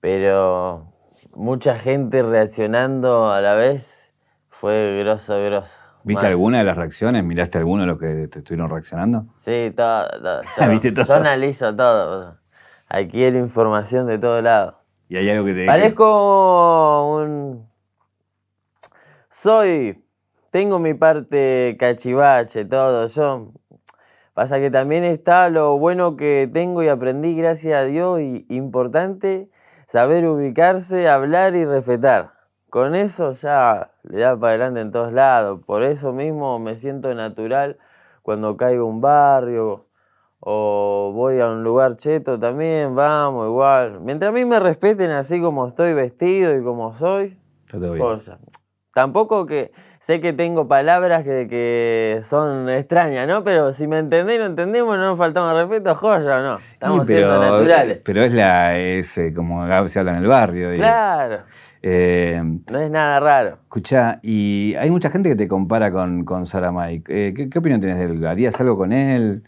Pero 0.00 0.92
mucha 1.34 1.78
gente 1.78 2.22
reaccionando 2.22 3.30
a 3.30 3.40
la 3.40 3.54
vez 3.54 4.12
fue 4.50 4.98
grosso, 5.00 5.34
grosso. 5.42 5.81
¿Viste 6.04 6.26
alguna 6.26 6.58
de 6.58 6.64
las 6.64 6.76
reacciones? 6.76 7.22
¿Miraste 7.24 7.58
alguno 7.58 7.82
de 7.82 7.86
los 7.86 7.98
que 7.98 8.28
te 8.28 8.40
estuvieron 8.40 8.70
reaccionando? 8.70 9.26
Sí, 9.38 9.72
todo, 9.76 10.08
todo. 10.08 10.42
Yo, 10.60 10.70
¿Viste 10.70 10.92
todo? 10.92 11.04
yo 11.06 11.14
analizo 11.14 11.74
todo. 11.74 12.38
Adquiero 12.88 13.38
información 13.38 14.06
de 14.06 14.18
todos 14.18 14.42
lados. 14.42 14.74
¿Y 15.08 15.16
hay 15.16 15.30
algo 15.30 15.44
que 15.44 15.54
te... 15.54 15.66
Parezco 15.66 17.16
un. 17.16 17.68
Soy. 19.30 20.04
Tengo 20.50 20.78
mi 20.78 20.94
parte 20.94 21.76
cachivache, 21.78 22.64
todo. 22.64 23.06
Yo. 23.06 23.52
Pasa 24.34 24.58
que 24.60 24.70
también 24.70 25.04
está 25.04 25.50
lo 25.50 25.78
bueno 25.78 26.16
que 26.16 26.48
tengo 26.52 26.82
y 26.82 26.88
aprendí, 26.88 27.36
gracias 27.36 27.74
a 27.74 27.84
Dios, 27.84 28.20
y 28.20 28.46
importante, 28.48 29.50
saber 29.86 30.26
ubicarse, 30.26 31.06
hablar 31.08 31.54
y 31.54 31.66
respetar. 31.66 32.31
Con 32.72 32.94
eso 32.94 33.32
ya 33.32 33.90
le 34.02 34.20
da 34.20 34.34
para 34.34 34.54
adelante 34.54 34.80
en 34.80 34.92
todos 34.92 35.12
lados. 35.12 35.60
Por 35.66 35.82
eso 35.82 36.14
mismo 36.14 36.58
me 36.58 36.76
siento 36.76 37.14
natural 37.14 37.76
cuando 38.22 38.56
caigo 38.56 38.84
a 38.84 38.88
un 38.88 39.02
barrio 39.02 39.84
o 40.40 41.12
voy 41.14 41.38
a 41.40 41.50
un 41.50 41.64
lugar 41.64 41.98
cheto 41.98 42.38
también, 42.38 42.94
vamos, 42.94 43.46
igual. 43.46 44.00
Mientras 44.00 44.30
a 44.30 44.32
mí 44.32 44.46
me 44.46 44.58
respeten 44.58 45.10
así 45.10 45.38
como 45.38 45.66
estoy 45.66 45.92
vestido 45.92 46.56
y 46.56 46.64
como 46.64 46.94
soy, 46.94 47.36
cosa. 47.98 48.38
Tampoco 48.94 49.46
que 49.46 49.72
sé 50.00 50.20
que 50.20 50.32
tengo 50.32 50.68
palabras 50.68 51.22
que, 51.24 51.46
que 51.48 52.18
son 52.22 52.68
extrañas, 52.68 53.26
¿no? 53.26 53.42
Pero 53.44 53.72
si 53.72 53.86
me 53.86 53.98
entendés 53.98 54.36
y 54.36 54.38
no 54.40 54.46
entendemos, 54.46 54.96
no 54.98 55.04
nos 55.06 55.18
faltamos 55.18 55.50
al 55.50 55.66
respeto, 55.68 55.94
joya, 55.94 56.40
¿no? 56.42 56.56
Estamos 56.72 57.06
Sí, 57.06 57.14
siendo 57.14 57.38
naturales. 57.40 58.00
Pero 58.04 58.22
es 58.22 58.32
la 58.34 58.78
es 58.78 59.16
eh, 59.18 59.32
como 59.34 59.66
se 59.88 59.98
habla 59.98 60.12
en 60.12 60.18
el 60.18 60.26
barrio. 60.26 60.70
digo. 60.70 60.82
Claro, 60.82 61.38
Eh, 61.82 62.40
no 62.70 62.78
es 62.80 62.90
nada 62.90 63.18
raro. 63.20 63.58
escuchá, 63.62 64.18
y 64.22 64.74
hay 64.78 64.90
mucha 64.90 65.08
gente 65.10 65.28
que 65.30 65.36
te 65.36 65.48
compara 65.48 65.90
con, 65.90 66.24
con 66.24 66.44
Sara 66.46 66.70
Mike. 66.70 67.28
Eh, 67.28 67.34
¿qué, 67.34 67.48
qué 67.48 67.58
opinión 67.58 67.80
tienes 67.80 67.98
de 67.98 68.04
él? 68.04 68.26
¿Harías 68.26 68.60
algo 68.60 68.76
con 68.76 68.92
él? 68.92 69.42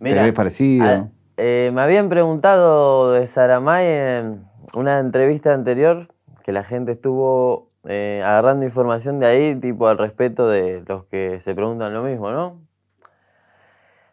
¿Te 0.00 0.12
ves 0.14 0.32
parecido? 0.34 1.08
Eh, 1.36 1.70
me 1.72 1.80
habían 1.80 2.08
preguntado 2.10 3.12
de 3.12 3.26
Saramay 3.26 3.86
en 3.86 4.44
una 4.76 4.98
entrevista 4.98 5.54
anterior 5.54 6.08
que 6.44 6.52
la 6.52 6.62
gente 6.62 6.92
estuvo 6.92 7.70
eh, 7.86 8.22
agarrando 8.24 8.64
información 8.64 9.18
de 9.18 9.26
ahí, 9.26 9.54
tipo 9.56 9.88
al 9.88 9.98
respeto 9.98 10.48
de 10.48 10.82
los 10.86 11.04
que 11.06 11.40
se 11.40 11.54
preguntan 11.54 11.92
lo 11.94 12.02
mismo, 12.02 12.30
¿no? 12.32 12.60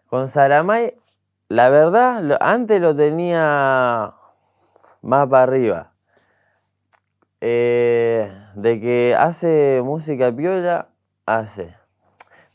Con 0.07 0.27
Saramay, 0.27 0.93
la 1.47 1.69
verdad, 1.69 2.21
lo- 2.21 2.38
antes 2.41 2.81
lo 2.81 2.95
tenía 2.95 4.13
más 5.01 5.27
para 5.27 5.43
arriba. 5.43 5.91
Eh, 7.43 8.31
de 8.55 8.79
que 8.79 9.15
hace 9.17 9.81
música 9.84 10.31
piola, 10.36 10.89
hace. 11.25 11.75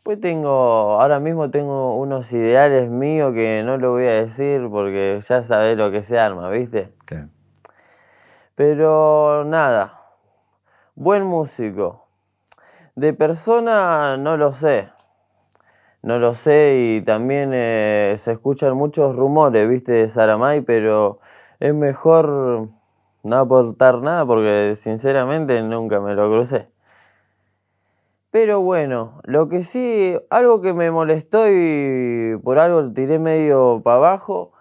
Pues 0.03 0.21
tengo, 0.21 0.51
ahora 1.01 1.21
mismo 1.21 1.51
tengo 1.51 1.97
unos 1.97 2.33
ideales 2.33 2.89
míos 2.91 3.33
que 3.35 3.63
no 3.65 3.79
lo 3.79 3.93
voy 3.93 4.07
a 4.07 4.13
decir 4.13 4.69
porque 4.71 5.21
ya 5.29 5.43
sabés 5.45 5.77
lo 5.77 5.91
que 5.91 6.03
se 6.03 6.19
arma, 6.19 6.51
¿viste? 6.51 6.93
Claro. 7.07 7.29
Pero 8.55 9.45
nada, 9.45 9.96
buen 10.97 11.25
músico. 11.25 12.07
De 12.97 13.13
persona 13.13 14.17
no 14.17 14.37
lo 14.39 14.53
sé. 14.53 14.91
No 16.03 16.19
lo 16.19 16.35
sé 16.35 16.97
y 16.99 17.03
también 17.03 17.51
eh, 17.53 18.15
se 18.19 18.33
escuchan 18.33 18.77
muchos 18.77 19.15
rumores, 19.15 19.69
¿viste? 19.69 19.93
De 19.93 20.09
Saramay, 20.09 20.63
pero 20.63 21.21
es 21.61 21.75
mejor 21.75 22.69
no 23.23 23.37
aportar 23.37 24.01
nada 24.01 24.25
porque 24.25 24.75
sinceramente 24.77 25.63
nunca 25.63 26.01
me 26.01 26.15
lo 26.15 26.31
crucé. 26.31 26.71
Pero 28.31 28.61
bueno, 28.63 29.21
lo 29.25 29.49
que 29.49 29.63
sí, 29.63 30.17
algo 30.31 30.63
que 30.63 30.73
me 30.75 30.91
molestó 30.91 31.47
y 31.51 32.39
por 32.43 32.59
algo 32.59 32.93
tiré 32.93 33.19
medio 33.19 33.83
para 33.85 33.97
abajo, 33.97 34.53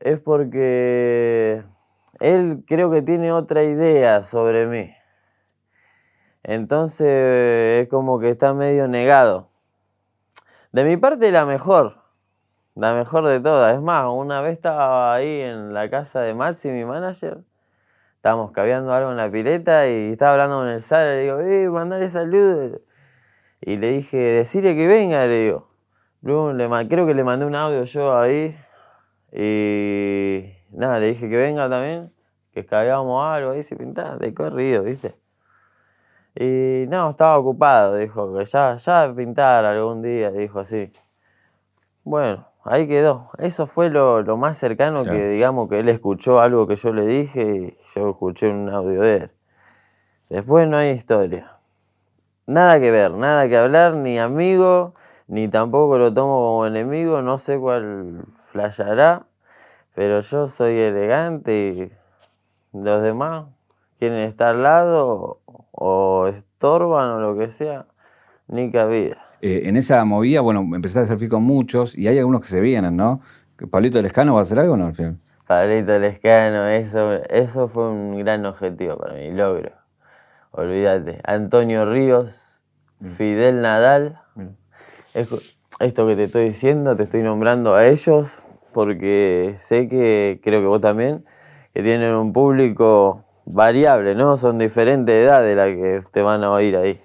es 0.00 0.18
porque 0.18 1.62
él 2.20 2.64
creo 2.66 2.90
que 2.90 3.02
tiene 3.02 3.32
otra 3.32 3.64
idea 3.64 4.22
sobre 4.22 4.66
mí. 4.66 4.94
Entonces 6.44 7.82
es 7.82 7.88
como 7.88 8.20
que 8.20 8.30
está 8.30 8.52
medio 8.54 8.86
negado. 8.86 9.48
De 10.72 10.84
mi 10.84 10.96
parte 10.98 11.32
la 11.32 11.46
mejor, 11.46 12.02
la 12.74 12.92
mejor 12.92 13.26
de 13.26 13.40
todas. 13.40 13.74
Es 13.74 13.80
más, 13.80 14.06
una 14.12 14.42
vez 14.42 14.54
estaba 14.54 15.14
ahí 15.14 15.40
en 15.40 15.72
la 15.72 15.88
casa 15.90 16.20
de 16.20 16.34
Maxi, 16.34 16.70
mi 16.70 16.84
manager. 16.84 17.38
Estábamos 18.16 18.52
caviando 18.52 18.92
algo 18.92 19.10
en 19.10 19.16
la 19.16 19.30
pileta 19.30 19.88
y 19.88 20.12
estaba 20.12 20.32
hablando 20.32 20.58
con 20.58 20.68
el 20.68 20.82
Sara. 20.82 21.14
Le 21.14 21.22
digo, 21.22 21.40
eh, 21.40 21.68
mandale 21.70 22.10
saludos. 22.10 22.80
Y 23.60 23.76
le 23.76 23.90
dije, 23.90 24.16
decirle 24.18 24.76
que 24.76 24.86
venga, 24.86 25.26
le 25.26 25.38
digo. 25.38 25.68
Luego 26.22 26.52
le 26.52 26.88
creo 26.88 27.06
que 27.06 27.14
le 27.14 27.24
mandé 27.24 27.46
un 27.46 27.54
audio 27.54 27.84
yo 27.84 28.16
ahí. 28.18 28.56
Y 29.32 30.44
nada, 30.70 30.98
le 30.98 31.08
dije 31.08 31.28
que 31.28 31.36
venga 31.36 31.68
también. 31.70 32.12
Que 32.52 32.60
escabeábamos 32.60 33.24
algo 33.24 33.52
ahí, 33.52 33.62
se 33.62 33.76
pintaba 33.76 34.16
de 34.16 34.34
corrido, 34.34 34.82
¿viste? 34.84 35.23
Y 36.36 36.86
no, 36.88 37.10
estaba 37.10 37.38
ocupado, 37.38 37.96
dijo, 37.96 38.36
que 38.36 38.44
ya, 38.44 38.74
ya 38.74 39.12
pintar 39.14 39.64
algún 39.64 40.02
día, 40.02 40.30
dijo 40.30 40.60
así. 40.60 40.92
Bueno, 42.02 42.48
ahí 42.64 42.88
quedó. 42.88 43.30
Eso 43.38 43.66
fue 43.66 43.88
lo, 43.88 44.22
lo 44.22 44.36
más 44.36 44.58
cercano 44.58 45.04
que, 45.04 45.28
digamos, 45.28 45.68
que 45.68 45.78
él 45.80 45.88
escuchó 45.88 46.40
algo 46.40 46.66
que 46.66 46.76
yo 46.76 46.92
le 46.92 47.06
dije 47.06 47.42
y 47.42 47.78
yo 47.94 48.10
escuché 48.10 48.50
un 48.50 48.68
audio 48.68 49.00
de 49.00 49.16
él. 49.16 49.30
Después 50.28 50.66
no 50.66 50.76
hay 50.76 50.90
historia. 50.90 51.58
Nada 52.46 52.80
que 52.80 52.90
ver, 52.90 53.12
nada 53.12 53.48
que 53.48 53.56
hablar, 53.56 53.94
ni 53.94 54.18
amigo, 54.18 54.94
ni 55.28 55.48
tampoco 55.48 55.98
lo 55.98 56.12
tomo 56.12 56.36
como 56.36 56.66
enemigo, 56.66 57.22
no 57.22 57.38
sé 57.38 57.58
cuál 57.58 58.24
flashará, 58.42 59.26
pero 59.94 60.20
yo 60.20 60.46
soy 60.46 60.78
elegante 60.78 61.52
y 62.72 62.78
los 62.78 63.02
demás 63.02 63.46
quieren 63.98 64.18
estar 64.18 64.54
al 64.54 64.62
lado 64.62 65.40
o 65.72 66.26
estorban 66.26 67.10
o 67.10 67.20
lo 67.20 67.38
que 67.38 67.48
sea, 67.48 67.86
ni 68.48 68.70
cabida. 68.70 69.18
Eh, 69.40 69.68
en 69.68 69.76
esa 69.76 70.04
movida, 70.04 70.40
bueno, 70.40 70.60
empezaste 70.60 71.00
a 71.00 71.02
hacer 71.02 71.18
fit 71.18 71.30
con 71.30 71.42
muchos 71.42 71.96
y 71.96 72.08
hay 72.08 72.18
algunos 72.18 72.40
que 72.40 72.48
se 72.48 72.60
vienen, 72.60 72.96
¿no? 72.96 73.20
¿Que 73.58 73.66
¿Pablito 73.66 74.00
Lescano 74.00 74.34
va 74.34 74.40
a 74.40 74.42
hacer 74.42 74.58
algo 74.58 74.74
o 74.74 74.76
no 74.76 74.86
al 74.86 74.94
final? 74.94 75.18
Pablito 75.46 75.98
Lescano, 75.98 76.66
eso, 76.68 77.12
eso 77.28 77.68
fue 77.68 77.90
un 77.90 78.18
gran 78.18 78.46
objetivo 78.46 78.96
para 78.96 79.14
mí, 79.14 79.30
logro. 79.32 79.72
Olvídate. 80.50 81.20
Antonio 81.24 81.84
Ríos, 81.84 82.60
Fidel 83.16 83.60
Nadal. 83.60 84.20
Esto 85.12 86.06
que 86.06 86.16
te 86.16 86.24
estoy 86.24 86.44
diciendo, 86.44 86.96
te 86.96 87.02
estoy 87.02 87.22
nombrando 87.22 87.74
a 87.74 87.86
ellos 87.86 88.44
porque 88.72 89.54
sé 89.56 89.88
que, 89.88 90.40
creo 90.42 90.60
que 90.60 90.66
vos 90.66 90.80
también, 90.80 91.24
que 91.72 91.82
tienen 91.82 92.14
un 92.14 92.32
público 92.32 93.23
variable, 93.46 94.14
¿no? 94.14 94.36
Son 94.36 94.58
diferentes 94.58 95.06
de 95.14 95.24
edad 95.24 95.42
de 95.42 95.54
la 95.56 95.66
que 95.66 96.02
te 96.10 96.22
van 96.22 96.44
a 96.44 96.50
oír 96.50 96.76
ahí. 96.76 97.00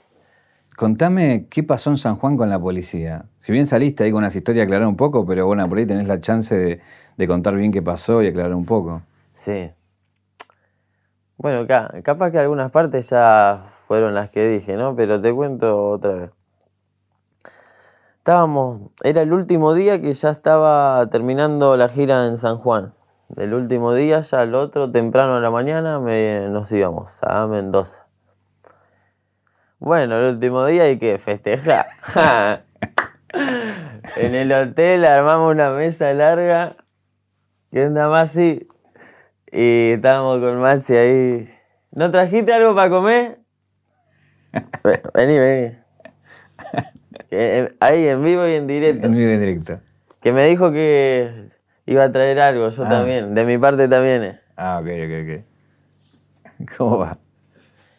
Contame 0.76 1.48
qué 1.50 1.62
pasó 1.64 1.90
en 1.90 1.98
San 1.98 2.16
Juan 2.16 2.38
con 2.38 2.50
la 2.50 2.58
policía. 2.60 3.26
Si 3.38 3.52
bien 3.52 3.68
saliste 3.68 4.04
ahí 4.06 4.12
con 4.12 4.20
unas 4.20 4.36
historias, 4.36 4.64
aclarar 4.64 4.88
un 4.88 4.96
poco, 4.96 5.26
pero 5.26 5.46
bueno, 5.46 5.68
por 5.68 5.78
ahí 5.78 5.86
tenés 5.86 6.08
la 6.08 6.22
chance 6.22 6.56
de, 6.56 6.80
de 7.18 7.28
contar 7.28 7.56
bien 7.56 7.72
qué 7.72 7.82
pasó 7.82 8.22
y 8.24 8.28
aclarar 8.28 8.54
un 8.54 8.66
poco. 8.66 9.02
Sí. 9.34 9.72
Bueno, 11.38 11.68
ca- 11.68 11.92
capaz 12.04 12.32
que 12.32 12.40
algunas 12.40 12.72
partes 12.72 13.10
ya 13.10 13.66
fueron 13.88 14.14
las 14.14 14.30
que 14.30 14.48
dije, 14.48 14.78
¿no? 14.78 14.96
Pero 14.96 15.20
te 15.22 15.34
cuento 15.34 15.90
otra 15.92 16.12
vez. 16.14 16.30
Estábamos, 18.20 18.92
era 19.04 19.22
el 19.22 19.34
último 19.34 19.74
día 19.74 20.00
que 20.02 20.14
ya 20.14 20.30
estaba 20.30 21.08
terminando 21.10 21.76
la 21.78 21.90
gira 21.90 22.28
en 22.28 22.38
San 22.38 22.58
Juan. 22.58 22.94
El 23.38 23.54
último 23.54 23.94
día, 23.94 24.22
ya 24.22 24.42
el 24.44 24.56
otro, 24.56 24.92
temprano 24.92 25.38
en 25.38 25.44
la 25.44 25.52
mañana, 25.52 26.00
me- 26.00 26.48
nos 26.50 26.72
íbamos 26.72 27.20
a 27.24 27.46
Mendoza. 27.48 28.08
Bueno, 29.78 30.18
el 30.18 30.34
último 30.36 30.66
día 30.66 30.84
hay 30.84 30.98
que 30.98 31.18
festejar. 31.20 31.88
en 34.18 34.36
el 34.36 34.52
hotel 34.52 35.06
armamos 35.06 35.52
una 35.54 35.70
mesa 35.72 36.12
larga. 36.14 36.76
¿Qué 37.72 37.86
onda, 37.86 38.10
Masi? 38.10 38.68
Y 39.52 39.92
estábamos 39.92 40.40
con 40.40 40.60
Maxi 40.60 40.96
ahí. 40.96 41.50
¿No 41.92 42.12
trajiste 42.12 42.52
algo 42.54 42.76
para 42.76 42.90
comer? 42.90 43.40
Ve- 44.84 45.02
Vení, 45.14 45.40
vení. 45.40 45.78
Eh, 47.32 47.68
Ahí 47.80 48.08
en 48.08 48.24
vivo 48.24 48.48
y 48.48 48.54
en 48.56 48.66
directo. 48.68 49.06
En 49.06 49.14
vivo 49.14 49.30
y 49.30 49.34
en 49.36 49.40
directo. 49.40 49.80
Que 50.22 50.34
me 50.34 50.46
dijo 50.46 50.72
que 50.72 51.50
iba 51.92 52.04
a 52.06 52.12
traer 52.12 52.40
algo, 52.40 52.70
yo 52.70 52.86
Ah. 52.86 52.90
también. 52.90 53.34
De 53.36 53.46
mi 53.46 53.58
parte 53.58 53.88
también. 53.88 54.24
eh. 54.24 54.40
Ah, 54.58 54.80
ok, 54.82 54.88
ok, 54.88 55.14
ok. 56.68 56.76
¿Cómo 56.78 56.98
va? 57.00 57.18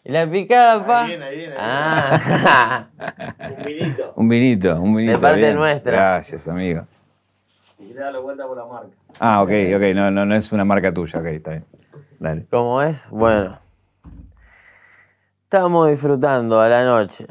¿Y 0.05 0.13
la 0.13 0.31
picada, 0.31 0.87
pa? 0.87 1.03
Ahí 1.03 1.09
viene, 1.11 1.25
ahí 1.25 1.37
viene, 1.37 1.55
Ah. 1.59 2.87
Un 3.57 3.65
vinito. 3.65 4.13
Un 4.17 4.29
vinito, 4.29 4.81
un 4.81 4.97
vinito. 4.97 5.21
parte 5.21 5.39
bien. 5.41 5.57
nuestra. 5.57 5.93
Gracias, 5.93 6.49
amigo. 6.49 6.87
Y 7.79 7.93
le 7.93 8.01
da 8.01 8.11
la 8.11 8.19
vuelta 8.19 8.47
por 8.47 8.57
la 8.57 8.65
marca. 8.67 8.89
Ah, 9.19 9.43
ok, 9.43 9.51
ok, 9.77 9.83
no, 9.95 10.11
no, 10.11 10.25
no 10.27 10.35
es 10.35 10.53
una 10.53 10.65
marca 10.65 10.93
tuya, 10.93 11.19
ok, 11.19 11.27
está 11.27 11.51
bien. 11.53 11.65
Dale. 12.19 12.47
¿Cómo 12.51 12.81
es? 12.83 13.09
Bueno. 13.11 13.59
Estábamos 15.45 15.89
disfrutando 15.91 16.61
a 16.61 16.69
la 16.69 16.85
noche. 16.85 17.27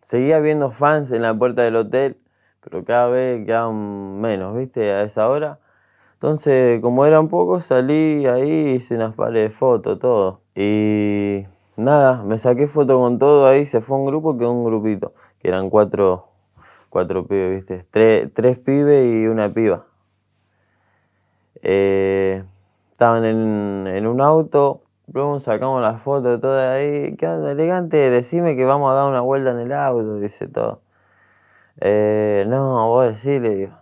Seguía 0.00 0.38
viendo 0.40 0.70
fans 0.70 1.10
en 1.12 1.22
la 1.22 1.34
puerta 1.34 1.62
del 1.62 1.76
hotel, 1.76 2.16
pero 2.62 2.84
cada 2.84 3.08
vez 3.08 3.44
quedaban 3.44 4.20
menos, 4.20 4.56
¿viste? 4.56 4.90
A 4.92 5.02
esa 5.02 5.28
hora. 5.28 5.58
Entonces, 6.22 6.80
como 6.80 7.04
eran 7.04 7.26
pocos, 7.26 7.64
salí 7.64 8.26
ahí, 8.26 8.74
hice 8.76 8.94
unas 8.94 9.12
pares 9.16 9.42
de 9.42 9.50
fotos, 9.50 9.98
todo. 9.98 10.42
Y 10.54 11.44
nada, 11.76 12.22
me 12.22 12.38
saqué 12.38 12.68
foto 12.68 13.00
con 13.00 13.18
todo 13.18 13.44
ahí, 13.48 13.66
se 13.66 13.80
fue 13.80 13.96
un 13.96 14.06
grupo, 14.06 14.38
quedó 14.38 14.52
un 14.52 14.64
grupito, 14.64 15.14
que 15.40 15.48
eran 15.48 15.68
cuatro, 15.68 16.28
cuatro 16.90 17.26
pibes, 17.26 17.56
¿viste? 17.56 17.86
Tres, 17.90 18.32
tres 18.32 18.56
pibes 18.56 19.04
y 19.04 19.26
una 19.26 19.52
piba. 19.52 19.86
Eh, 21.60 22.44
estaban 22.92 23.24
en, 23.24 23.88
en 23.88 24.06
un 24.06 24.20
auto, 24.20 24.82
luego 25.12 25.40
sacamos 25.40 25.82
las 25.82 26.02
fotos 26.02 26.40
todo 26.40 26.56
ahí. 26.56 27.16
¿Qué 27.16 27.26
elegante? 27.26 27.96
Decime 27.96 28.54
que 28.54 28.64
vamos 28.64 28.92
a 28.92 28.94
dar 28.94 29.08
una 29.10 29.22
vuelta 29.22 29.50
en 29.50 29.58
el 29.58 29.72
auto, 29.72 30.18
dice 30.18 30.46
todo. 30.46 30.82
Eh, 31.80 32.44
no, 32.46 32.86
vos 32.86 33.06
decile, 33.08 33.56
digo. 33.56 33.81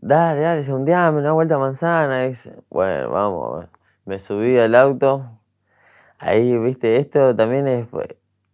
Dale, 0.00 0.40
dale, 0.40 0.64
sondeame, 0.64 1.18
una 1.18 1.32
vuelta 1.32 1.56
a 1.56 1.58
manzana, 1.58 2.22
dice. 2.22 2.54
Bueno, 2.70 3.10
vamos, 3.10 3.66
me 4.04 4.18
subí 4.18 4.58
al 4.58 4.74
auto. 4.74 5.24
Ahí, 6.18 6.56
viste, 6.58 6.96
esto 6.96 7.34
también 7.34 7.66
es. 7.68 7.86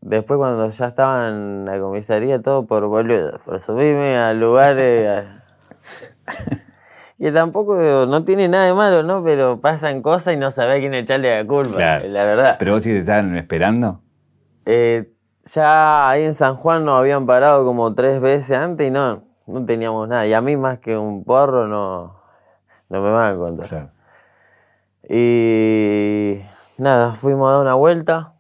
Después, 0.00 0.38
cuando 0.38 0.68
ya 0.68 0.86
estaba 0.86 1.28
en 1.28 1.64
la 1.64 1.78
comisaría, 1.80 2.40
todo 2.42 2.66
por 2.66 2.86
boludo, 2.86 3.40
por 3.44 3.58
subirme 3.60 4.16
a 4.16 4.32
lugares. 4.34 5.24
que 7.18 7.32
tampoco 7.32 8.04
no 8.06 8.24
tiene 8.24 8.48
nada 8.48 8.66
de 8.66 8.74
malo, 8.74 9.02
¿no? 9.02 9.24
Pero 9.24 9.60
pasan 9.60 10.02
cosas 10.02 10.34
y 10.34 10.36
no 10.36 10.50
sabés 10.50 10.76
a 10.76 10.80
quién 10.80 10.92
echarle 10.94 11.38
la 11.42 11.46
culpa, 11.46 11.76
Claro. 11.76 12.08
la 12.08 12.24
verdad. 12.24 12.56
Pero 12.58 12.72
vos 12.74 12.82
sí 12.82 12.90
te 12.90 12.98
estaban 12.98 13.34
esperando. 13.36 14.00
Eh, 14.66 15.10
ya 15.44 16.10
ahí 16.10 16.24
en 16.24 16.34
San 16.34 16.56
Juan 16.56 16.84
nos 16.84 16.98
habían 16.98 17.26
parado 17.26 17.64
como 17.64 17.94
tres 17.94 18.20
veces 18.20 18.56
antes 18.58 18.86
y 18.88 18.90
no, 18.90 19.24
no 19.46 19.64
teníamos 19.64 20.08
nada. 20.08 20.26
Y 20.26 20.32
a 20.32 20.40
mí 20.40 20.56
más 20.56 20.78
que 20.78 20.96
un 20.96 21.24
porro 21.24 21.66
no, 21.66 22.20
no 22.88 23.02
me 23.02 23.10
van 23.10 23.34
a. 23.34 23.66
Claro. 23.66 23.90
Y 25.08 26.40
nada, 26.78 27.12
fuimos 27.14 27.48
a 27.48 27.52
dar 27.52 27.60
una 27.60 27.74
vuelta. 27.74 28.34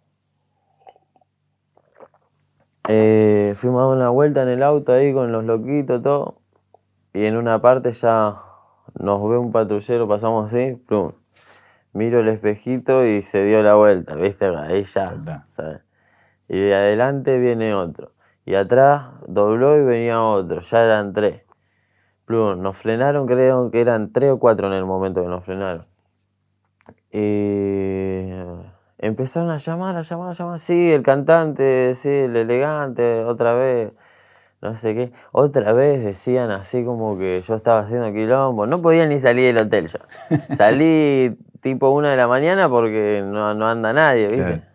Eh, 2.88 3.54
fuimos 3.56 3.82
a 3.82 3.86
dar 3.86 3.96
una 3.96 4.08
vuelta 4.10 4.42
en 4.42 4.48
el 4.48 4.62
auto 4.62 4.92
ahí 4.92 5.12
con 5.12 5.32
los 5.32 5.44
loquitos, 5.44 6.02
todo. 6.02 6.40
Y 7.12 7.26
en 7.26 7.36
una 7.36 7.60
parte 7.60 7.92
ya 7.92 8.40
nos 8.94 9.28
ve 9.28 9.38
un 9.38 9.52
patrullero, 9.52 10.08
pasamos 10.08 10.52
así, 10.52 10.74
plum. 10.74 11.12
Miro 11.92 12.20
el 12.20 12.28
espejito 12.28 13.04
y 13.04 13.22
se 13.22 13.44
dio 13.44 13.62
la 13.62 13.76
vuelta, 13.76 14.16
¿viste? 14.16 14.46
Ahí 14.46 14.82
ya. 14.82 15.44
¿sabes? 15.46 15.80
Y 16.48 16.58
de 16.58 16.74
adelante 16.74 17.38
viene 17.38 17.72
otro. 17.74 18.13
Y 18.44 18.54
atrás 18.54 19.06
dobló 19.26 19.76
y 19.76 19.84
venía 19.84 20.22
otro, 20.22 20.60
ya 20.60 20.84
eran 20.84 21.12
tres. 21.12 21.42
Plum, 22.26 22.60
nos 22.60 22.76
frenaron, 22.76 23.26
creo 23.26 23.70
que 23.70 23.80
eran 23.80 24.12
tres 24.12 24.32
o 24.32 24.38
cuatro 24.38 24.66
en 24.66 24.74
el 24.74 24.84
momento 24.84 25.22
que 25.22 25.28
nos 25.28 25.44
frenaron. 25.44 25.86
Y 27.10 28.30
empezaron 28.98 29.50
a 29.50 29.58
llamar, 29.58 29.96
a 29.96 30.02
llamar, 30.02 30.30
a 30.30 30.32
llamar. 30.32 30.58
Sí, 30.58 30.92
el 30.92 31.02
cantante, 31.02 31.94
sí, 31.94 32.08
el 32.08 32.36
elegante, 32.36 33.24
otra 33.24 33.54
vez. 33.54 33.92
No 34.60 34.74
sé 34.74 34.94
qué. 34.94 35.12
Otra 35.30 35.74
vez 35.74 36.02
decían 36.02 36.50
así 36.50 36.84
como 36.84 37.18
que 37.18 37.42
yo 37.42 37.54
estaba 37.54 37.80
haciendo 37.80 38.10
quilombo. 38.12 38.66
No 38.66 38.80
podía 38.80 39.06
ni 39.06 39.18
salir 39.18 39.54
del 39.54 39.66
hotel 39.66 39.88
yo. 39.88 39.98
Salí 40.54 41.36
tipo 41.60 41.90
una 41.90 42.10
de 42.10 42.16
la 42.16 42.26
mañana 42.26 42.68
porque 42.70 43.22
no, 43.24 43.52
no 43.54 43.68
anda 43.68 43.92
nadie, 43.92 44.28
¿viste? 44.28 44.73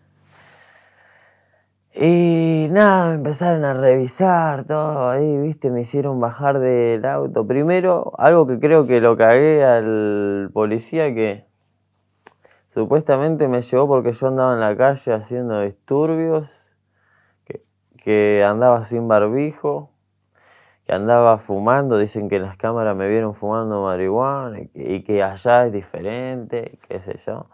Y 2.02 2.70
nada, 2.72 3.10
me 3.10 3.16
empezaron 3.16 3.66
a 3.66 3.74
revisar 3.74 4.64
todo 4.64 5.10
ahí, 5.10 5.38
viste, 5.38 5.70
me 5.70 5.82
hicieron 5.82 6.22
bajar 6.22 6.60
del 6.60 7.04
auto. 7.04 7.46
Primero, 7.46 8.14
algo 8.18 8.48
que 8.48 8.58
creo 8.58 8.88
que 8.88 9.02
lo 9.02 9.18
cagué 9.18 9.66
al 9.66 10.50
policía 10.54 11.14
que 11.14 11.46
supuestamente 12.70 13.50
me 13.50 13.62
llevó 13.62 13.86
porque 13.86 14.14
yo 14.14 14.28
andaba 14.28 14.54
en 14.54 14.62
la 14.62 14.78
calle 14.78 15.12
haciendo 15.12 15.60
disturbios, 15.60 16.66
que, 17.44 17.66
que 17.98 18.46
andaba 18.46 18.86
sin 18.86 19.10
barbijo, 19.10 19.92
que 20.86 20.94
andaba 20.94 21.38
fumando, 21.38 21.98
dicen 21.98 22.30
que 22.30 22.38
en 22.38 22.44
las 22.44 22.56
cámaras 22.56 22.96
me 22.96 23.10
vieron 23.10 23.34
fumando 23.34 23.84
marihuana 23.84 24.62
y 24.62 24.68
que, 24.70 24.94
y 24.94 25.04
que 25.04 25.22
allá 25.22 25.66
es 25.66 25.74
diferente, 25.74 26.80
qué 26.88 27.02
sé 27.02 27.20
yo. 27.28 27.48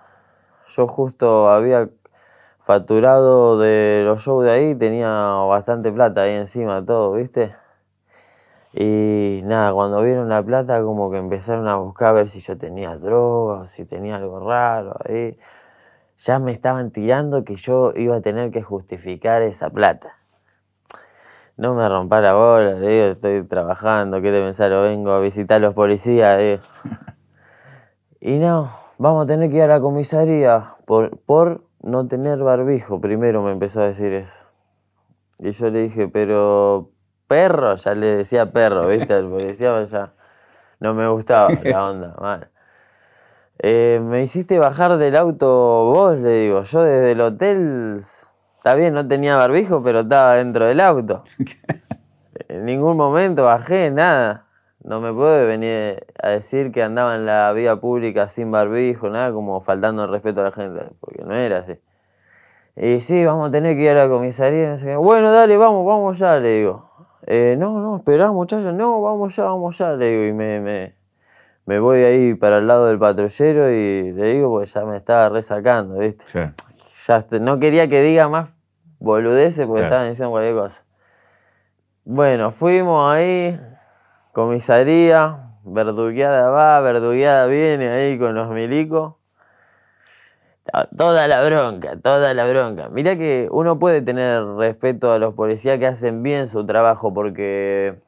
Yo 0.68 0.88
justo 0.88 1.50
había 1.50 1.90
facturado 2.66 3.60
de 3.60 4.02
los 4.06 4.22
shows 4.22 4.44
de 4.44 4.52
ahí, 4.52 4.76
tenía 4.76 5.08
bastante 5.48 5.92
plata 5.92 6.24
ahí 6.24 6.32
encima, 6.32 6.84
todo, 6.84 7.14
¿viste? 7.14 7.56
Y 8.74 9.42
nada, 9.46 9.72
cuando 9.72 10.02
vieron 10.02 10.30
la 10.30 10.42
plata 10.42 10.82
como 10.82 11.12
que 11.12 11.18
empezaron 11.18 11.68
a 11.68 11.76
buscar 11.78 12.10
a 12.10 12.12
ver 12.14 12.28
si 12.28 12.40
yo 12.40 12.58
tenía 12.58 12.98
droga 12.98 13.62
o 13.62 13.66
si 13.66 13.86
tenía 13.86 14.16
algo 14.16 14.40
raro 14.40 14.96
ahí. 15.08 15.38
ya 16.18 16.40
me 16.40 16.52
estaban 16.54 16.90
tirando 16.90 17.44
que 17.44 17.56
yo 17.56 17.94
iba 17.96 18.16
a 18.18 18.22
tener 18.22 18.50
que 18.50 18.64
justificar 18.64 19.44
esa 19.44 19.70
plata. 19.70 20.18
No 21.58 21.76
me 21.76 21.88
rompa 21.88 22.20
la 22.20 22.34
bola, 22.34 22.74
le 22.74 22.88
digo, 22.90 23.06
estoy 23.06 23.44
trabajando, 23.44 24.22
¿qué 24.22 24.32
te 24.32 24.42
pensaron? 24.42 24.84
Vengo 24.84 25.12
a 25.12 25.20
visitar 25.20 25.58
a 25.58 25.60
los 25.60 25.76
policías, 25.76 26.40
digo. 26.40 26.62
Y 28.20 28.40
no, 28.40 28.72
vamos 28.98 29.26
a 29.26 29.28
tener 29.28 29.52
que 29.52 29.58
ir 29.58 29.64
a 29.64 29.68
la 29.68 29.80
comisaría 29.80 30.74
por, 30.88 31.20
por 31.20 31.65
no 31.86 32.08
tener 32.08 32.40
barbijo. 32.40 33.00
Primero 33.00 33.42
me 33.44 33.52
empezó 33.52 33.82
a 33.82 33.86
decir 33.86 34.12
eso. 34.14 34.46
Y 35.40 35.52
yo 35.52 35.70
le 35.70 35.84
dije, 35.84 36.08
pero 36.08 36.92
perro, 37.28 37.76
ya 37.76 37.94
le 37.94 38.08
decía 38.08 38.52
perro, 38.52 38.88
¿viste? 38.88 39.14
Al 39.14 39.30
policía 39.30 39.84
ya 39.86 40.14
no 40.80 40.94
me 40.94 41.08
gustaba 41.08 41.50
la 41.64 41.90
onda, 41.90 42.16
mal. 42.20 42.50
Eh, 43.60 44.02
me 44.04 44.22
hiciste 44.22 44.60
bajar 44.60 44.98
del 44.98 45.16
auto 45.16 45.48
vos, 45.48 46.18
le 46.18 46.40
digo. 46.40 46.64
Yo 46.64 46.84
desde 46.84 47.12
el 47.12 47.22
hotel, 47.22 47.98
está 47.98 48.76
bien, 48.76 48.94
no 48.94 49.08
tenía 49.08 49.38
barbijo, 49.38 49.84
pero 49.84 50.02
estaba 50.02 50.36
dentro 50.36 50.66
del 50.66 50.82
auto. 50.82 51.24
En 52.48 52.66
ningún 52.66 52.96
momento 52.96 53.46
bajé, 53.46 53.90
nada. 53.92 54.45
No 54.88 55.02
me 55.02 55.12
puede 55.12 55.48
venir 55.48 56.06
a 56.22 56.30
decir 56.30 56.72
que 56.72 56.84
andaba 56.84 57.16
en 57.16 57.26
la 57.26 57.52
vía 57.54 57.76
pública 57.78 58.28
sin 58.28 58.52
barbijo, 58.52 59.10
nada, 59.10 59.34
como 59.34 59.60
faltando 59.60 60.04
el 60.04 60.12
respeto 60.12 60.42
a 60.42 60.44
la 60.44 60.52
gente, 60.52 60.86
porque 61.00 61.24
no 61.24 61.34
era 61.34 61.58
así. 61.60 61.80
Y 62.76 63.00
sí, 63.00 63.26
vamos 63.26 63.48
a 63.48 63.52
tener 63.52 63.76
que 63.76 63.82
ir 63.82 63.90
a 63.90 64.04
la 64.06 64.08
comisaría. 64.10 64.70
no 64.70 64.78
sé 64.78 64.86
qué. 64.86 64.96
Bueno, 64.96 65.32
dale, 65.32 65.58
vamos, 65.58 65.86
vamos 65.88 66.20
ya, 66.20 66.38
le 66.38 66.60
digo. 66.60 66.88
"Eh, 67.26 67.56
no, 67.58 67.80
no, 67.80 67.96
esperá, 67.96 68.32
muchachos, 68.32 68.74
no, 68.76 69.02
vamos 69.02 69.36
ya, 69.36 69.46
vamos 69.46 69.76
ya, 69.76 69.94
le 69.94 70.08
digo. 70.08 70.24
Y 70.26 70.34
me, 70.34 70.60
me, 70.60 70.96
me 71.66 71.80
voy 71.80 72.04
ahí 72.04 72.36
para 72.36 72.60
el 72.60 72.68
lado 72.68 72.86
del 72.86 73.00
patrullero 73.00 73.72
y 73.72 74.12
le 74.12 74.34
digo, 74.34 74.52
porque 74.52 74.68
ya 74.68 74.86
me 74.86 74.98
estaba 74.98 75.30
resacando, 75.30 75.96
¿viste? 75.98 76.26
Ya. 76.32 76.54
Ya 77.08 77.18
est- 77.18 77.34
no 77.42 77.60
quería 77.60 77.88
que 77.88 78.02
diga 78.04 78.30
más 78.30 78.50
boludeces 79.00 79.66
porque 79.66 79.82
estaban 79.86 80.10
diciendo 80.10 80.30
cualquier 80.30 80.56
cosa. 80.56 80.84
Bueno, 82.04 82.52
fuimos 82.52 83.12
ahí, 83.12 83.60
comisaría, 84.36 85.56
verdugueada 85.64 86.50
va, 86.50 86.82
verdugueada 86.82 87.48
viene 87.48 87.88
ahí 87.88 88.20
con 88.20 88.36
los 88.36 88.50
milicos. 88.50 89.16
Toda 90.98 91.30
la 91.30 91.42
bronca, 91.42 91.96
toda 92.02 92.34
la 92.34 92.46
bronca. 92.46 92.90
Mirá 92.90 93.16
que 93.16 93.48
uno 93.50 93.80
puede 93.80 94.02
tener 94.02 94.44
respeto 94.44 95.14
a 95.14 95.20
los 95.20 95.36
policías 95.36 95.80
que 95.80 95.88
hacen 95.88 96.22
bien 96.22 96.50
su 96.50 96.66
trabajo, 96.66 97.14
porque 97.14 98.02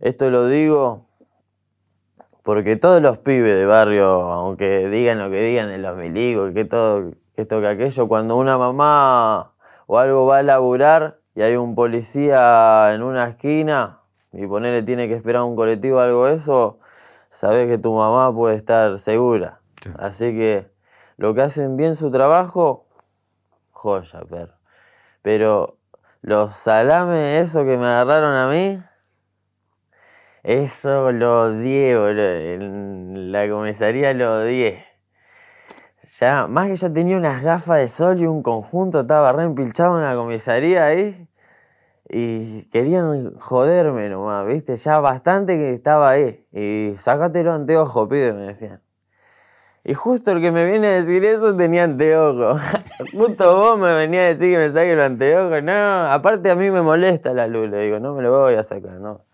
esto 0.00 0.28
lo 0.28 0.46
digo 0.46 1.06
porque 2.42 2.76
todos 2.76 3.00
los 3.00 3.18
pibes 3.18 3.54
de 3.54 3.66
barrio, 3.66 4.06
aunque 4.06 4.88
digan 4.88 5.18
lo 5.18 5.30
que 5.30 5.40
digan 5.42 5.68
de 5.68 5.78
los 5.78 5.96
milicos, 5.96 6.52
que 6.54 6.64
todo, 6.64 7.10
que 7.36 7.42
esto, 7.42 7.60
que 7.60 7.68
aquello, 7.68 8.08
cuando 8.08 8.36
una 8.36 8.56
mamá 8.56 9.52
o 9.86 9.98
algo 9.98 10.26
va 10.26 10.38
a 10.38 10.42
laburar 10.42 11.18
y 11.34 11.42
hay 11.42 11.56
un 11.56 11.74
policía 11.74 12.94
en 12.94 13.02
una 13.02 13.28
esquina 13.28 13.98
y 14.32 14.46
ponerle 14.46 14.82
tiene 14.82 15.08
que 15.08 15.14
esperar 15.14 15.42
un 15.42 15.56
colectivo 15.56 15.98
o 15.98 16.00
algo 16.00 16.28
eso, 16.28 16.78
sabes 17.28 17.68
que 17.68 17.78
tu 17.78 17.94
mamá 17.94 18.34
puede 18.34 18.56
estar 18.56 18.98
segura. 18.98 19.60
Sí. 19.82 19.90
Así 19.98 20.32
que 20.32 20.70
lo 21.16 21.34
que 21.34 21.42
hacen 21.42 21.76
bien 21.76 21.96
su 21.96 22.10
trabajo, 22.10 22.86
joya, 23.70 24.20
perro. 24.28 24.54
Pero 25.22 25.78
los 26.20 26.54
salames, 26.54 27.42
eso 27.42 27.64
que 27.64 27.76
me 27.76 27.86
agarraron 27.86 28.34
a 28.34 28.48
mí, 28.48 28.82
eso 30.42 31.12
lo 31.12 31.42
odié, 31.42 31.96
boludo. 31.98 32.22
En 32.22 33.32
la 33.32 33.48
comisaría 33.48 34.12
lo 34.14 34.40
odié. 34.40 34.84
Ya, 36.20 36.46
más 36.46 36.68
que 36.68 36.76
ya 36.76 36.90
tenía 36.90 37.16
unas 37.16 37.42
gafas 37.42 37.78
de 37.78 37.88
sol 37.88 38.18
y 38.18 38.26
un 38.26 38.42
conjunto, 38.42 39.00
estaba 39.00 39.32
re 39.32 39.44
empilchado 39.44 39.98
en 39.98 40.04
la 40.04 40.14
comisaría 40.14 40.86
ahí. 40.86 41.28
Y 42.08 42.62
querían 42.70 43.34
joderme 43.38 44.08
nomás, 44.08 44.46
¿viste? 44.46 44.76
Ya 44.76 44.98
bastante 45.00 45.56
que 45.56 45.74
estaba 45.74 46.10
ahí. 46.10 46.46
Y 46.52 46.96
sacate 46.96 47.42
los 47.44 47.54
anteojos, 47.54 48.08
pibe, 48.08 48.32
me 48.32 48.46
decían. 48.46 48.80
Y 49.84 49.94
justo 49.94 50.32
el 50.32 50.40
que 50.40 50.50
me 50.50 50.64
viene 50.66 50.88
a 50.88 50.90
decir 50.90 51.24
eso 51.24 51.56
tenía 51.56 51.84
anteojos. 51.84 52.60
justo 53.12 53.56
vos 53.56 53.78
me 53.78 53.94
venía 53.94 54.20
a 54.20 54.24
decir 54.24 54.52
que 54.52 54.58
me 54.58 54.70
saque 54.70 54.96
los 54.96 55.04
anteojos. 55.04 55.62
No, 55.62 56.12
aparte 56.12 56.50
a 56.50 56.56
mí 56.56 56.70
me 56.70 56.82
molesta 56.82 57.32
la 57.34 57.46
luz, 57.46 57.70
le 57.70 57.78
digo, 57.82 58.00
no 58.00 58.14
me 58.14 58.22
lo 58.22 58.30
voy 58.30 58.54
a 58.54 58.62
sacar, 58.62 59.00
no. 59.00 59.24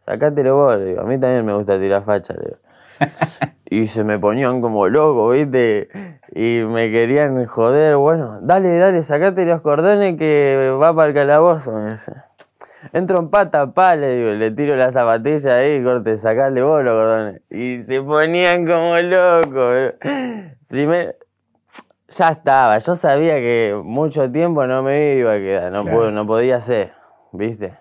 Sacátelo 0.00 0.56
vos, 0.56 0.84
digo. 0.84 1.00
A 1.00 1.04
mí 1.04 1.18
también 1.18 1.44
me 1.46 1.54
gusta 1.54 1.78
tirar 1.80 2.04
facha, 2.04 2.34
le 2.34 2.44
digo. 2.44 2.58
Y 3.70 3.86
se 3.86 4.04
me 4.04 4.18
ponían 4.20 4.60
como 4.60 4.86
locos, 4.88 5.34
¿viste? 5.34 5.88
Y 6.32 6.62
me 6.64 6.92
querían 6.92 7.44
joder. 7.46 7.96
Bueno, 7.96 8.38
dale, 8.40 8.76
dale, 8.78 9.02
sacate 9.02 9.44
los 9.46 9.62
cordones 9.62 10.16
que 10.16 10.72
va 10.80 10.94
para 10.94 11.08
el 11.08 11.14
calabozo, 11.14 11.72
me 11.72 11.92
dice. 11.92 12.12
Entro 12.92 13.18
en 13.18 13.30
pata, 13.30 13.72
pa, 13.72 13.96
le 13.96 14.16
digo, 14.16 14.30
le 14.34 14.50
tiro 14.52 14.76
la 14.76 14.92
zapatilla 14.92 15.56
ahí, 15.56 15.82
corte, 15.82 16.16
sacale 16.16 16.62
vos 16.62 16.84
los 16.84 16.94
cordones. 16.94 17.42
Y 17.50 17.82
se 17.82 18.00
ponían 18.02 18.64
como 18.66 18.96
locos. 18.98 19.94
Primero, 20.68 21.12
ya 22.08 22.28
estaba, 22.28 22.78
yo 22.78 22.94
sabía 22.94 23.36
que 23.36 23.80
mucho 23.82 24.30
tiempo 24.30 24.66
no 24.68 24.82
me 24.84 25.14
iba 25.14 25.32
a 25.32 25.38
quedar, 25.38 25.72
no, 25.72 25.82
Claro. 25.82 26.10
no 26.12 26.26
podía 26.26 26.60
ser, 26.60 26.92
¿viste? 27.32 27.76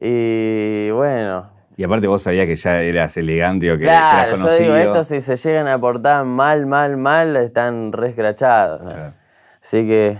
Y 0.00 0.90
bueno, 0.90 1.51
Y 1.76 1.84
aparte 1.84 2.06
vos 2.06 2.22
sabías 2.22 2.46
que 2.46 2.54
ya 2.56 2.80
eras 2.82 3.16
elegante 3.16 3.72
o 3.72 3.78
que 3.78 3.84
claro, 3.84 4.28
eras 4.28 4.38
yo 4.40 4.44
conocido. 4.46 4.74
digo, 4.74 4.76
estos 4.86 5.06
si 5.06 5.20
se 5.20 5.36
llegan 5.36 5.68
a 5.68 5.78
portar 5.80 6.24
mal, 6.24 6.66
mal, 6.66 6.96
mal, 6.96 7.36
están 7.36 7.92
re 7.92 8.08
escrachados. 8.08 8.82
Claro. 8.82 9.14
Así 9.62 9.86
que 9.86 10.18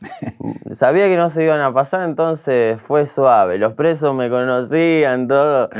sabía 0.72 1.06
que 1.08 1.16
no 1.16 1.30
se 1.30 1.44
iban 1.44 1.60
a 1.60 1.72
pasar, 1.72 2.02
entonces 2.02 2.80
fue 2.80 3.06
suave. 3.06 3.58
Los 3.58 3.74
presos 3.74 4.14
me 4.14 4.28
conocían, 4.30 5.28
todo. 5.28 5.70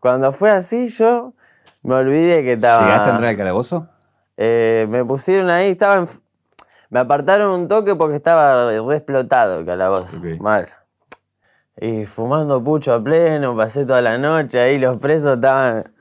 Cuando 0.00 0.32
fue 0.32 0.50
así, 0.50 0.88
yo 0.88 1.32
me 1.82 1.94
olvidé 1.94 2.42
que 2.42 2.54
estaba. 2.54 2.84
¿Llegaste 2.86 3.10
a 3.10 3.12
entrar 3.12 3.30
al 3.30 3.36
calabozo? 3.36 3.88
Eh, 4.36 4.86
me 4.90 5.04
pusieron 5.04 5.48
ahí, 5.50 5.70
estaba 5.70 5.96
en- 5.98 6.08
me 6.90 7.00
apartaron 7.00 7.50
un 7.52 7.68
toque 7.68 7.94
porque 7.96 8.16
estaba 8.16 8.70
re 8.70 8.96
explotado 8.96 9.60
el 9.60 9.66
calabozo. 9.66 10.18
Ok. 10.18 10.40
Mal. 10.40 10.68
Y 11.80 12.06
fumando 12.06 12.62
pucho 12.64 12.92
a 12.94 13.02
pleno, 13.02 13.54
pasé 13.56 13.84
toda 13.84 14.00
la 14.02 14.16
noche 14.18 14.58
ahí, 14.60 14.78
los 14.78 14.96
presos 14.98 15.34
estaban 15.36 15.92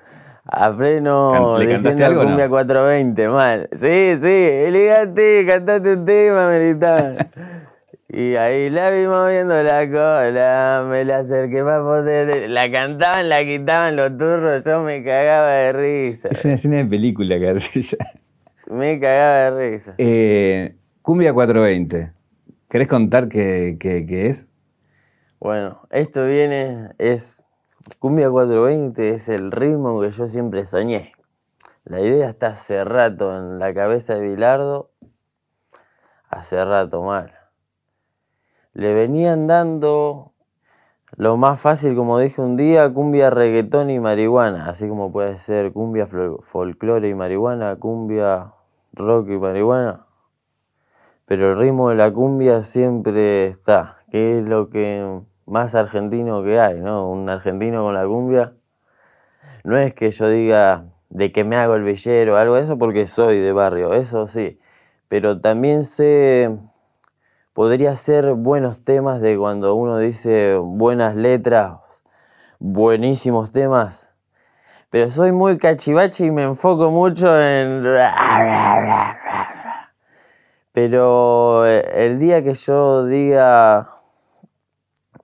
a 0.46 0.76
pleno 0.76 1.32
Can- 1.34 1.60
¿le 1.60 1.66
cantaste 1.66 1.90
diciendo 1.90 2.06
algo 2.06 2.22
o 2.22 2.24
no? 2.24 2.30
cumbia 2.30 2.50
420, 2.50 3.30
mal. 3.30 3.70
Sí, 3.74 4.16
sí, 4.22 4.28
elegante, 4.68 5.46
cantate 5.48 5.94
un 5.94 6.06
tema, 6.06 6.48
me 6.50 6.60
gritaban. 6.60 7.18
Y 8.08 8.36
ahí 8.36 8.70
la 8.70 8.92
vimos 8.92 9.30
viendo 9.30 9.62
la 9.62 9.86
cola, 9.90 10.86
me 10.90 11.04
la 11.04 11.18
acerqué 11.18 11.64
más 11.64 11.82
potente. 11.82 12.48
La 12.48 12.72
cantaban, 12.72 13.28
la 13.28 13.44
quitaban 13.44 13.98
los 13.98 14.18
turros, 14.18 14.64
yo 14.64 14.82
me 14.84 15.04
cagaba 15.04 15.52
de 15.52 15.74
risa. 15.74 16.30
Es 16.30 16.46
una 16.46 16.54
escena 16.54 16.78
de 16.78 16.86
película 16.86 17.38
que 17.38 17.50
hace 17.50 17.82
ya. 17.82 17.98
Me 18.68 18.98
cagaba 19.02 19.52
de 19.60 19.72
risa. 19.72 19.96
Eh, 19.98 20.76
Cumbia 21.02 21.34
420. 21.34 22.14
¿Querés 22.70 22.88
contar 22.88 23.28
qué, 23.28 23.76
qué- 23.78 24.06
qué 24.06 24.28
es? 24.28 24.48
Bueno, 25.46 25.82
esto 25.92 26.26
viene, 26.26 26.90
es 26.98 27.46
Cumbia 28.00 28.32
420, 28.32 29.10
es 29.10 29.30
el 29.30 29.52
ritmo 29.52 30.02
que 30.02 30.10
yo 30.10 30.26
siempre 30.26 30.66
soñé. 30.66 31.12
La 31.84 32.02
idea 32.02 32.32
está 32.32 32.48
hace 32.48 32.84
rato 32.84 33.38
en 33.38 33.60
la 33.60 33.72
cabeza 33.72 34.16
de 34.16 34.24
Bilardo, 34.24 34.90
hace 36.30 36.66
rato 36.66 37.04
mal. 37.04 37.32
Le 38.74 38.96
venían 38.96 39.46
dando 39.46 40.34
lo 41.16 41.38
más 41.38 41.62
fácil, 41.62 41.96
como 41.96 42.18
dije 42.18 42.42
un 42.42 42.56
día, 42.58 42.92
cumbia, 42.92 43.30
reggaetón 43.30 43.92
y 43.92 44.00
marihuana, 44.00 44.68
así 44.68 44.90
como 44.90 45.12
puede 45.12 45.38
ser 45.38 45.74
cumbia, 45.74 46.08
fol- 46.08 46.42
folclore 46.42 47.08
y 47.08 47.14
marihuana, 47.14 47.76
cumbia, 47.76 48.52
rock 48.94 49.30
y 49.30 49.38
marihuana. 49.38 50.08
Pero 51.28 51.52
el 51.52 51.60
ritmo 51.60 51.90
de 51.90 51.98
la 51.98 52.12
cumbia 52.12 52.64
siempre 52.64 53.46
está, 53.46 54.00
que 54.10 54.40
es 54.40 54.44
lo 54.44 54.72
que 54.72 55.22
más 55.46 55.76
argentino 55.76 56.44
que 56.44 56.60
hay, 56.60 56.80
¿no? 56.80 57.10
Un 57.10 57.30
argentino 57.30 57.84
con 57.84 57.94
la 57.94 58.06
cumbia. 58.06 58.54
No 59.64 59.78
es 59.78 59.94
que 59.94 60.12
yo 60.12 60.30
diga 60.30 60.86
de 61.10 61.32
que 61.32 61.44
me 61.44 61.56
hago 61.56 61.76
el 61.76 61.84
villero 61.84 62.34
o 62.34 62.38
algo 62.38 62.56
de 62.56 62.64
eso, 62.64 62.78
porque 62.78 63.08
soy 63.08 63.40
de 63.40 63.52
barrio, 63.52 63.94
eso 63.94 64.28
sí. 64.28 64.60
Pero 65.08 65.40
también 65.40 65.84
sé, 65.84 66.58
podría 67.54 67.96
ser 67.96 68.34
buenos 68.34 68.84
temas 68.84 69.22
de 69.22 69.38
cuando 69.38 69.76
uno 69.76 69.98
dice 69.98 70.56
buenas 70.58 71.16
letras, 71.16 71.78
buenísimos 72.60 73.52
temas. 73.52 74.14
Pero 74.90 75.10
soy 75.10 75.32
muy 75.32 75.58
cachivache 75.58 76.26
y 76.26 76.32
me 76.32 76.44
enfoco 76.44 76.92
mucho 76.92 77.28
en... 77.40 77.84
Pero 80.72 81.66
eh, 81.66 82.06
el 82.06 82.20
día 82.20 82.44
que 82.44 82.54
yo 82.54 83.06
diga 83.06 83.95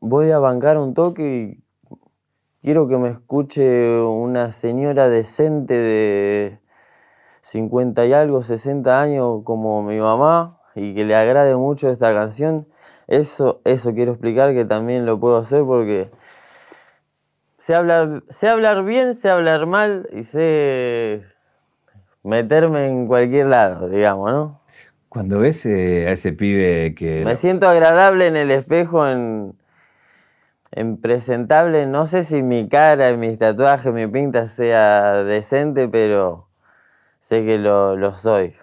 voy 0.01 0.31
a 0.31 0.39
bancar 0.39 0.77
un 0.77 0.93
toque 0.93 1.23
y 1.23 1.63
quiero 2.61 2.87
que 2.87 2.97
me 2.97 3.09
escuche 3.09 4.01
una 4.01 4.51
señora 4.51 5.09
decente 5.09 5.75
de 5.75 6.59
50 7.41 8.05
y 8.07 8.13
algo, 8.13 8.41
60 8.41 9.01
años 9.01 9.41
como 9.43 9.83
mi 9.83 9.99
mamá 9.99 10.59
y 10.75 10.95
que 10.95 11.05
le 11.05 11.15
agrade 11.15 11.55
mucho 11.55 11.89
esta 11.89 12.13
canción, 12.13 12.67
eso, 13.07 13.61
eso 13.63 13.93
quiero 13.93 14.13
explicar 14.13 14.53
que 14.53 14.65
también 14.65 15.05
lo 15.05 15.19
puedo 15.19 15.37
hacer 15.37 15.63
porque 15.63 16.09
sé 17.57 17.75
hablar, 17.75 18.23
sé 18.29 18.49
hablar 18.49 18.83
bien, 18.83 19.13
sé 19.13 19.29
hablar 19.29 19.67
mal 19.67 20.09
y 20.13 20.23
sé 20.23 21.23
meterme 22.23 22.87
en 22.87 23.07
cualquier 23.07 23.47
lado, 23.47 23.87
digamos, 23.87 24.31
¿no? 24.31 24.61
Cuando 25.09 25.39
ves 25.39 25.65
eh, 25.65 26.07
a 26.07 26.11
ese 26.11 26.31
pibe 26.31 26.95
que... 26.95 27.25
Me 27.25 27.35
siento 27.35 27.67
agradable 27.67 28.27
en 28.27 28.37
el 28.37 28.49
espejo, 28.49 29.05
en, 29.05 29.55
en 30.71 30.97
presentable. 31.01 31.85
No 31.87 32.05
sé 32.05 32.23
si 32.23 32.43
mi 32.43 32.67
cara, 32.69 33.15
mis 33.17 33.37
tatuajes, 33.37 33.93
mi 33.93 34.07
pinta 34.07 34.47
sea 34.47 35.23
decente, 35.23 35.87
pero 35.87 36.49
sé 37.19 37.45
que 37.45 37.57
lo, 37.59 37.97
lo 37.97 38.13
soy. 38.13 38.55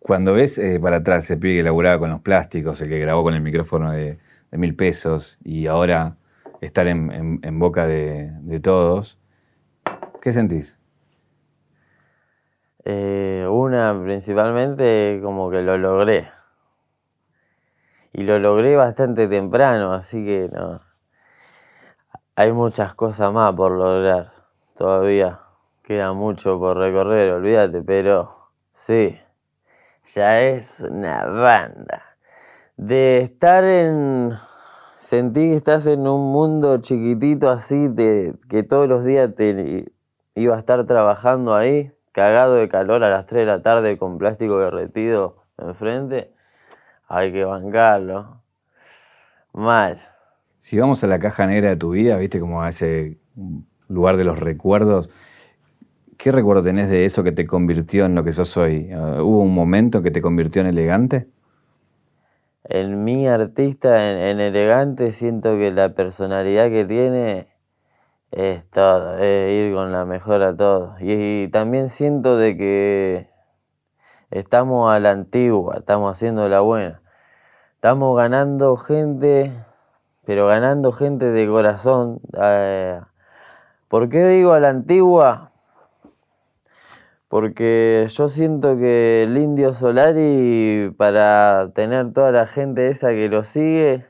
Cuando 0.00 0.32
ves 0.32 0.58
eh, 0.58 0.78
para 0.80 0.96
atrás 0.96 1.24
ese 1.24 1.36
pibe 1.36 1.56
que 1.58 1.62
laburaba 1.62 1.98
con 1.98 2.10
los 2.10 2.20
plásticos, 2.22 2.80
el 2.80 2.88
que 2.88 2.98
grabó 2.98 3.22
con 3.22 3.34
el 3.34 3.42
micrófono 3.42 3.92
de, 3.92 4.18
de 4.50 4.58
mil 4.58 4.74
pesos 4.74 5.38
y 5.44 5.66
ahora 5.66 6.16
estar 6.60 6.86
en, 6.88 7.12
en- 7.12 7.40
en 7.42 7.58
boca 7.58 7.86
de, 7.86 8.30
de 8.40 8.60
todos, 8.60 9.18
¿qué 10.22 10.32
sentís? 10.32 10.78
Eh, 12.84 13.46
una 13.50 13.98
principalmente 14.02 15.20
como 15.22 15.50
que 15.50 15.62
lo 15.62 15.76
logré. 15.78 16.28
Y 18.12 18.22
lo 18.22 18.38
logré 18.38 18.76
bastante 18.76 19.28
temprano, 19.28 19.92
así 19.92 20.24
que 20.24 20.50
no. 20.52 20.80
Hay 22.34 22.52
muchas 22.52 22.94
cosas 22.94 23.32
más 23.32 23.52
por 23.52 23.72
lograr 23.72 24.32
todavía. 24.74 25.40
Queda 25.82 26.12
mucho 26.12 26.58
por 26.58 26.76
recorrer, 26.76 27.32
olvídate, 27.32 27.82
pero 27.82 28.50
sí, 28.72 29.20
ya 30.14 30.40
es 30.40 30.80
una 30.80 31.26
banda. 31.26 32.02
De 32.76 33.18
estar 33.18 33.64
en... 33.64 34.34
Sentí 34.96 35.50
que 35.50 35.56
estás 35.56 35.86
en 35.86 36.06
un 36.06 36.30
mundo 36.30 36.78
chiquitito 36.78 37.50
así, 37.50 37.88
de, 37.88 38.34
que 38.48 38.62
todos 38.62 38.88
los 38.88 39.04
días 39.04 39.34
te 39.34 39.92
iba 40.34 40.56
a 40.56 40.58
estar 40.58 40.86
trabajando 40.86 41.54
ahí, 41.54 41.92
cagado 42.12 42.54
de 42.54 42.68
calor 42.68 43.02
a 43.02 43.10
las 43.10 43.26
3 43.26 43.44
de 43.44 43.46
la 43.46 43.62
tarde 43.62 43.98
con 43.98 44.18
plástico 44.18 44.58
derretido 44.58 45.36
enfrente. 45.58 46.32
Hay 47.12 47.32
que 47.32 47.44
bancarlo. 47.44 48.40
Mal. 49.52 50.00
Si 50.58 50.78
vamos 50.78 51.02
a 51.02 51.08
la 51.08 51.18
caja 51.18 51.44
negra 51.44 51.70
de 51.70 51.76
tu 51.76 51.90
vida, 51.90 52.16
viste, 52.16 52.38
como 52.38 52.62
a 52.62 52.68
ese 52.68 53.18
lugar 53.88 54.16
de 54.16 54.22
los 54.22 54.38
recuerdos, 54.38 55.10
¿qué 56.16 56.30
recuerdo 56.30 56.62
tenés 56.62 56.88
de 56.88 57.04
eso 57.04 57.24
que 57.24 57.32
te 57.32 57.48
convirtió 57.48 58.04
en 58.04 58.14
lo 58.14 58.22
que 58.22 58.32
sos 58.32 58.56
hoy? 58.56 58.94
Uh, 58.94 59.22
¿Hubo 59.22 59.40
un 59.40 59.52
momento 59.52 60.02
que 60.02 60.12
te 60.12 60.22
convirtió 60.22 60.62
en 60.62 60.68
elegante? 60.68 61.26
En 62.62 63.02
mi 63.02 63.26
artista, 63.26 64.12
en, 64.12 64.18
en 64.18 64.38
elegante, 64.38 65.10
siento 65.10 65.58
que 65.58 65.72
la 65.72 65.92
personalidad 65.96 66.68
que 66.68 66.84
tiene 66.84 67.48
es 68.30 68.70
todo, 68.70 69.18
es 69.18 69.50
ir 69.50 69.74
con 69.74 69.90
la 69.90 70.04
mejor 70.04 70.42
a 70.42 70.56
todo. 70.56 70.94
Y, 71.00 71.42
y 71.42 71.48
también 71.48 71.88
siento 71.88 72.36
de 72.36 72.56
que 72.56 73.29
estamos 74.30 74.92
a 74.92 74.98
la 75.00 75.10
antigua, 75.10 75.76
estamos 75.78 76.10
haciendo 76.12 76.48
la 76.48 76.60
buena. 76.60 77.02
Estamos 77.74 78.16
ganando 78.16 78.76
gente, 78.76 79.52
pero 80.24 80.46
ganando 80.46 80.92
gente 80.92 81.30
de 81.32 81.48
corazón. 81.48 82.20
Eh, 82.40 83.00
¿Por 83.88 84.08
qué 84.08 84.26
digo 84.26 84.52
a 84.52 84.60
la 84.60 84.68
antigua? 84.70 85.52
Porque 87.28 88.06
yo 88.08 88.28
siento 88.28 88.76
que 88.76 89.22
el 89.22 89.36
Indio 89.38 89.72
Solari, 89.72 90.92
para 90.96 91.70
tener 91.74 92.12
toda 92.12 92.32
la 92.32 92.46
gente 92.46 92.88
esa 92.88 93.10
que 93.10 93.28
lo 93.28 93.44
sigue, 93.44 94.06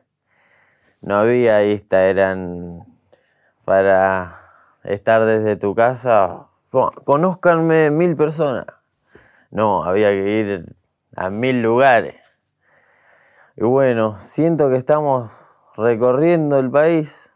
no 1.02 1.16
había 1.16 1.64
Insta, 1.70 2.04
eran 2.06 2.84
para 3.64 4.40
estar 4.84 5.24
desde 5.26 5.56
tu 5.56 5.74
casa. 5.74 6.46
"Co- 6.70 6.92
Conózcanme 7.04 7.90
mil 7.90 8.16
personas. 8.16 8.66
No, 9.50 9.82
había 9.84 10.10
que 10.10 10.40
ir 10.40 10.76
a 11.16 11.30
mil 11.30 11.62
lugares. 11.62 12.14
Y 13.56 13.64
bueno, 13.64 14.16
siento 14.16 14.70
que 14.70 14.76
estamos 14.76 15.32
recorriendo 15.76 16.58
el 16.58 16.70
país. 16.70 17.34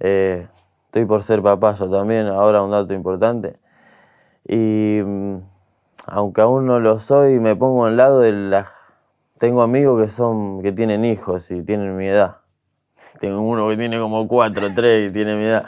Eh, 0.00 0.48
estoy 0.86 1.04
por 1.04 1.22
ser 1.22 1.42
papá 1.42 1.74
yo 1.74 1.90
también, 1.90 2.26
ahora 2.26 2.62
un 2.62 2.72
dato 2.72 2.92
importante. 2.92 3.58
Y 4.46 5.00
mm, 5.04 5.36
aunque 6.06 6.40
aún 6.40 6.66
no 6.66 6.80
lo 6.80 6.98
soy, 6.98 7.38
me 7.38 7.54
pongo 7.54 7.86
al 7.86 7.96
lado 7.96 8.20
de 8.20 8.32
las... 8.32 8.68
Tengo 9.38 9.62
amigos 9.62 10.02
que 10.02 10.08
son 10.08 10.60
que 10.62 10.72
tienen 10.72 11.04
hijos 11.04 11.50
y 11.50 11.62
tienen 11.62 11.96
mi 11.96 12.08
edad. 12.08 12.38
Tengo 13.20 13.40
uno 13.40 13.68
que 13.68 13.76
tiene 13.76 13.98
como 13.98 14.26
cuatro, 14.28 14.68
tres 14.74 15.10
y 15.10 15.12
tiene 15.12 15.36
mi 15.36 15.44
edad. 15.44 15.64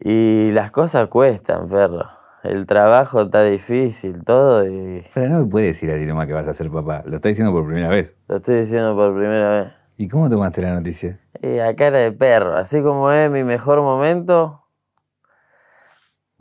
Y 0.00 0.50
las 0.52 0.70
cosas 0.70 1.08
cuestan, 1.08 1.68
perro. 1.68 2.08
El 2.48 2.66
trabajo 2.66 3.20
está 3.20 3.44
difícil, 3.44 4.24
todo, 4.24 4.66
y 4.66 5.04
Pero 5.12 5.28
no 5.28 5.40
me 5.40 5.50
puedes 5.50 5.74
decir 5.74 5.90
así 5.90 6.06
nomás 6.06 6.26
que 6.26 6.32
vas 6.32 6.48
a 6.48 6.54
ser 6.54 6.70
papá. 6.70 7.02
Lo 7.04 7.16
estoy 7.16 7.32
diciendo 7.32 7.52
por 7.52 7.66
primera 7.66 7.90
vez. 7.90 8.18
lo 8.26 8.36
estoy 8.36 8.60
diciendo 8.60 8.96
por 8.96 9.14
primera 9.14 9.50
vez. 9.50 9.72
¿Y 9.98 10.08
cómo 10.08 10.30
tomaste 10.30 10.62
la 10.62 10.72
noticia? 10.72 11.20
Y 11.42 11.58
a 11.58 11.76
cara 11.76 11.98
de 11.98 12.10
perro, 12.12 12.56
así 12.56 12.80
como 12.80 13.12
es 13.12 13.30
mi 13.30 13.44
mejor 13.44 13.82
momento, 13.82 14.64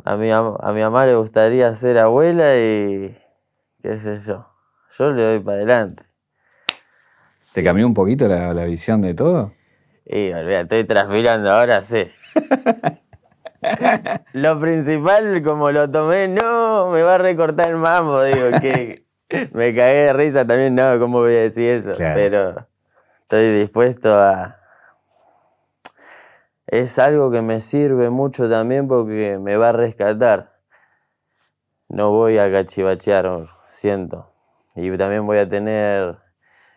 a 0.06 0.16
mi, 0.16 0.32
a 0.32 0.72
mi 0.74 0.82
mamá 0.82 1.06
le 1.06 1.16
gustaría 1.16 1.74
ser 1.74 1.98
abuela 1.98 2.58
y 2.58 3.18
qué 3.84 4.00
sé 4.00 4.18
yo. 4.20 4.48
Yo 4.98 5.12
le 5.12 5.24
doy 5.24 5.40
para 5.42 5.58
adelante. 5.58 6.04
¿Te 7.52 7.66
cambió 7.66 7.86
un 7.86 7.94
poquito 7.94 8.30
la, 8.30 8.54
la 8.54 8.64
visión 8.64 9.02
de 9.02 9.14
todo? 9.14 9.52
Y 10.06 10.30
estoy 10.30 10.86
transpirando 10.86 11.52
ahora, 11.52 11.82
sí. 11.84 12.08
lo 14.34 14.60
principal, 14.60 15.42
como 15.44 15.72
lo 15.72 15.90
tomé, 15.90 16.28
no, 16.28 16.90
me 16.90 17.04
va 17.04 17.16
a 17.16 17.18
recortar 17.18 17.68
el 17.70 17.78
mambo, 17.78 18.22
digo, 18.24 18.60
que 18.62 19.06
me 19.54 19.76
cagué 19.76 20.04
de 20.04 20.14
risa 20.14 20.46
también, 20.46 20.76
no, 20.76 21.00
¿cómo 21.00 21.20
voy 21.20 21.34
a 21.36 21.42
decir 21.42 21.70
eso? 21.70 21.94
Claro. 21.94 22.16
Pero 22.16 22.68
estoy 23.22 23.60
dispuesto 23.60 24.16
a... 24.16 24.58
Es 26.68 27.00
algo 27.00 27.32
que 27.32 27.42
me 27.42 27.60
sirve 27.62 28.10
mucho 28.10 28.50
también 28.50 28.88
porque 28.88 29.40
me 29.40 29.56
va 29.56 29.70
a 29.70 29.72
rescatar. 29.72 30.58
No 31.88 32.12
voy 32.12 32.38
a 32.38 32.52
cachivachear, 32.52 33.48
siento. 33.68 34.34
Y 34.76 34.96
también 34.98 35.26
voy 35.26 35.38
a 35.38 35.48
tener... 35.48 36.18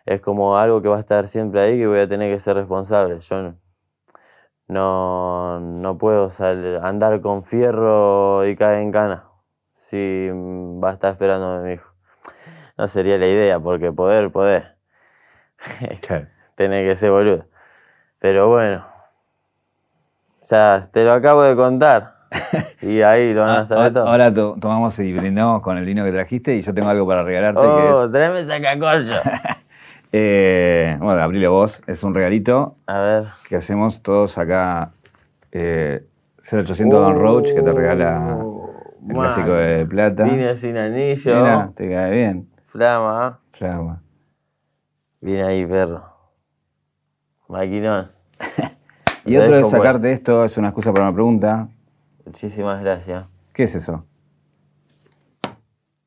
Es 0.05 0.21
como 0.21 0.57
algo 0.57 0.81
que 0.81 0.87
va 0.87 0.95
a 0.97 0.99
estar 0.99 1.27
siempre 1.27 1.61
ahí 1.61 1.77
que 1.77 1.87
voy 1.87 1.99
a 1.99 2.07
tener 2.07 2.31
que 2.31 2.39
ser 2.39 2.55
responsable. 2.55 3.19
Yo 3.19 3.53
no, 4.71 5.59
no, 5.59 5.97
puedo 5.97 6.29
sal- 6.29 6.79
andar 6.83 7.19
con 7.21 7.43
fierro 7.43 8.45
y 8.47 8.55
caer 8.55 8.81
en 8.81 8.91
cana 8.91 9.25
si 9.75 10.29
va 10.81 10.91
a 10.91 10.93
estar 10.93 11.11
esperando 11.11 11.61
mi 11.61 11.73
hijo. 11.73 11.89
No 12.77 12.87
sería 12.87 13.17
la 13.17 13.27
idea, 13.27 13.59
porque 13.59 13.91
poder, 13.91 14.31
poder. 14.31 14.77
Claro. 16.01 16.27
Tener 16.55 16.87
que 16.87 16.95
ser 16.95 17.11
boludo. 17.11 17.45
Pero 18.19 18.47
bueno. 18.47 18.83
Ya 20.49 20.87
te 20.91 21.03
lo 21.03 21.11
acabo 21.13 21.43
de 21.43 21.55
contar. 21.55 22.15
Y 22.81 23.01
ahí 23.03 23.33
lo 23.33 23.41
van 23.41 23.57
a 23.57 23.65
saber 23.65 23.93
todo. 23.93 24.07
Ah, 24.07 24.11
Ahora 24.11 24.33
to- 24.33 24.55
tomamos 24.59 24.97
y 24.99 25.13
brindamos 25.13 25.61
con 25.61 25.77
el 25.77 25.85
vino 25.85 26.03
que 26.03 26.11
trajiste 26.11 26.55
y 26.55 26.61
yo 26.61 26.73
tengo 26.73 26.89
algo 26.89 27.05
para 27.05 27.21
regalarte 27.23 27.61
que 27.61 27.67
Oh, 27.67 28.05
es... 28.05 28.11
tráeme 28.11 28.43
sacacorcho. 28.45 29.15
Eh, 30.11 30.97
bueno, 30.99 31.21
abrile 31.21 31.47
vos, 31.47 31.81
es 31.87 32.03
un 32.03 32.13
regalito 32.13 32.75
A 32.85 32.99
ver. 32.99 33.23
que 33.47 33.55
hacemos 33.55 34.01
todos 34.01 34.37
acá. 34.37 34.91
Eh, 35.51 36.05
0800 36.43 36.89
Don 37.01 37.15
Roach 37.17 37.53
que 37.53 37.61
te 37.61 37.71
regala 37.71 38.37
el 39.07 39.13
clásico 39.15 39.49
man. 39.49 39.57
de 39.57 39.85
plata. 39.85 40.23
Vine 40.23 40.55
sin 40.55 40.75
anillo. 40.77 41.35
Mira, 41.35 41.71
te 41.75 41.89
cae 41.89 42.11
bien. 42.11 42.49
Flama. 42.65 43.39
Flama. 43.53 44.01
Viene 45.21 45.43
ahí, 45.43 45.65
perro. 45.65 46.03
Maquinón. 47.47 48.11
Y 49.23 49.35
otro 49.37 49.51
de 49.51 49.57
dejo, 49.57 49.69
pues. 49.69 49.83
sacarte 49.83 50.11
esto 50.11 50.43
es 50.43 50.57
una 50.57 50.69
excusa 50.69 50.91
para 50.91 51.05
una 51.05 51.13
pregunta. 51.13 51.69
Muchísimas 52.25 52.81
gracias. 52.81 53.27
¿Qué 53.53 53.63
es 53.63 53.75
eso? 53.75 54.03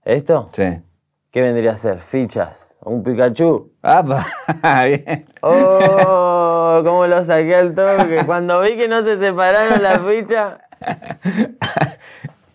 ¿Esto? 0.05 0.51
Sí. 0.53 0.83
¿Qué 1.31 1.41
vendría 1.41 1.73
a 1.73 1.77
ser? 1.77 2.01
Fichas. 2.01 2.74
¿Un 2.85 3.03
Pikachu? 3.03 3.73
¡Apa! 3.83 4.27
bien. 4.87 5.27
¡Oh! 5.43 6.81
¿Cómo 6.85 7.07
lo 7.07 7.23
saqué 7.23 7.55
al 7.57 7.75
toque? 7.75 8.23
Cuando 8.27 8.61
vi 8.61 8.77
que 8.77 8.89
no 8.89 9.03
se 9.03 9.19
separaron 9.19 9.83
las 9.83 10.01
fichas. 10.07 10.59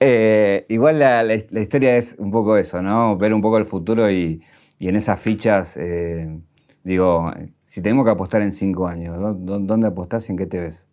Eh, 0.01 0.65
igual 0.69 0.97
la, 0.99 1.23
la- 1.23 1.43
la 1.49 1.59
historia 1.59 1.97
es 1.97 2.15
un 2.19 2.31
poco 2.31 2.55
eso, 2.55 2.81
¿no? 2.81 3.17
Ver 3.17 3.33
un 3.33 3.41
poco 3.41 3.57
el 3.57 3.65
futuro 3.65 4.09
y, 4.09 4.41
y 4.79 4.87
en 4.87 4.95
esas 4.95 5.19
fichas, 5.19 5.75
eh, 5.75 6.39
digo, 6.85 7.29
si 7.65 7.81
tenemos 7.81 8.05
que 8.05 8.11
apostar 8.11 8.41
en 8.41 8.53
cinco 8.53 8.87
años, 8.87 9.19
¿dó- 9.19 9.33
dó- 9.33 9.59
¿dónde 9.59 9.87
apostás 9.87 10.29
y 10.29 10.31
en 10.31 10.37
qué 10.37 10.45
te 10.45 10.57
ves? 10.61 10.87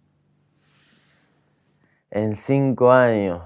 En 2.10 2.34
cinco 2.34 2.90
años. 2.90 3.44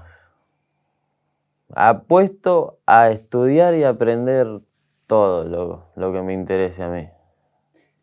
apuesto 1.75 2.79
a 2.87 3.11
estudiar 3.11 3.75
y 3.75 3.83
aprender 3.83 4.61
todo 5.11 5.43
lo, 5.43 5.87
lo 5.97 6.13
que 6.13 6.21
me 6.21 6.31
interese 6.33 6.83
a 6.83 6.87
mí. 6.87 7.09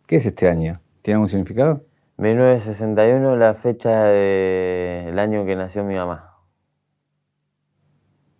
¿Qué 0.06 0.16
es 0.16 0.26
este 0.26 0.46
año? 0.46 0.74
¿Tiene 1.00 1.14
algún 1.14 1.30
significado? 1.30 1.82
1961, 2.18 3.34
la 3.36 3.54
fecha 3.54 4.02
del 4.04 5.18
año 5.18 5.46
que 5.46 5.56
nació 5.56 5.84
mi 5.84 5.94
mamá. 5.94 6.34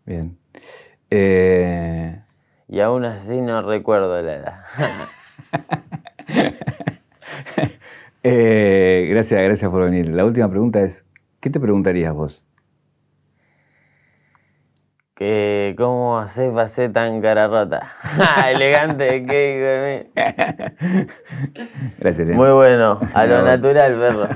Bien. 0.04 0.38
Eh, 1.08 2.20
Y 2.68 2.80
aún 2.80 3.06
así 3.06 3.40
no 3.40 3.62
recuerdo 3.62 4.20
la 4.20 4.34
edad. 4.34 4.64
eh, 8.22 9.08
gracias, 9.10 9.42
gracias 9.42 9.70
por 9.70 9.84
venir. 9.84 10.08
La 10.08 10.26
última 10.26 10.50
pregunta 10.50 10.82
es, 10.82 11.06
¿qué 11.40 11.48
te 11.48 11.58
preguntarías 11.58 12.12
vos? 12.12 12.44
Que 15.18 15.74
¿Cómo 15.76 16.16
haces 16.16 16.52
para 16.52 16.68
ser 16.68 16.92
tan 16.92 17.20
cara 17.20 17.48
rota? 17.48 17.92
Elegante, 18.48 19.26
qué 19.28 19.56
hijo 19.56 19.66
de 19.66 20.06
mí. 20.14 21.06
Gracias. 21.98 22.28
Muy 22.28 22.50
bueno, 22.52 23.00
a 23.12 23.26
lo 23.26 23.42
natural, 23.42 23.96
perro. 23.96 24.28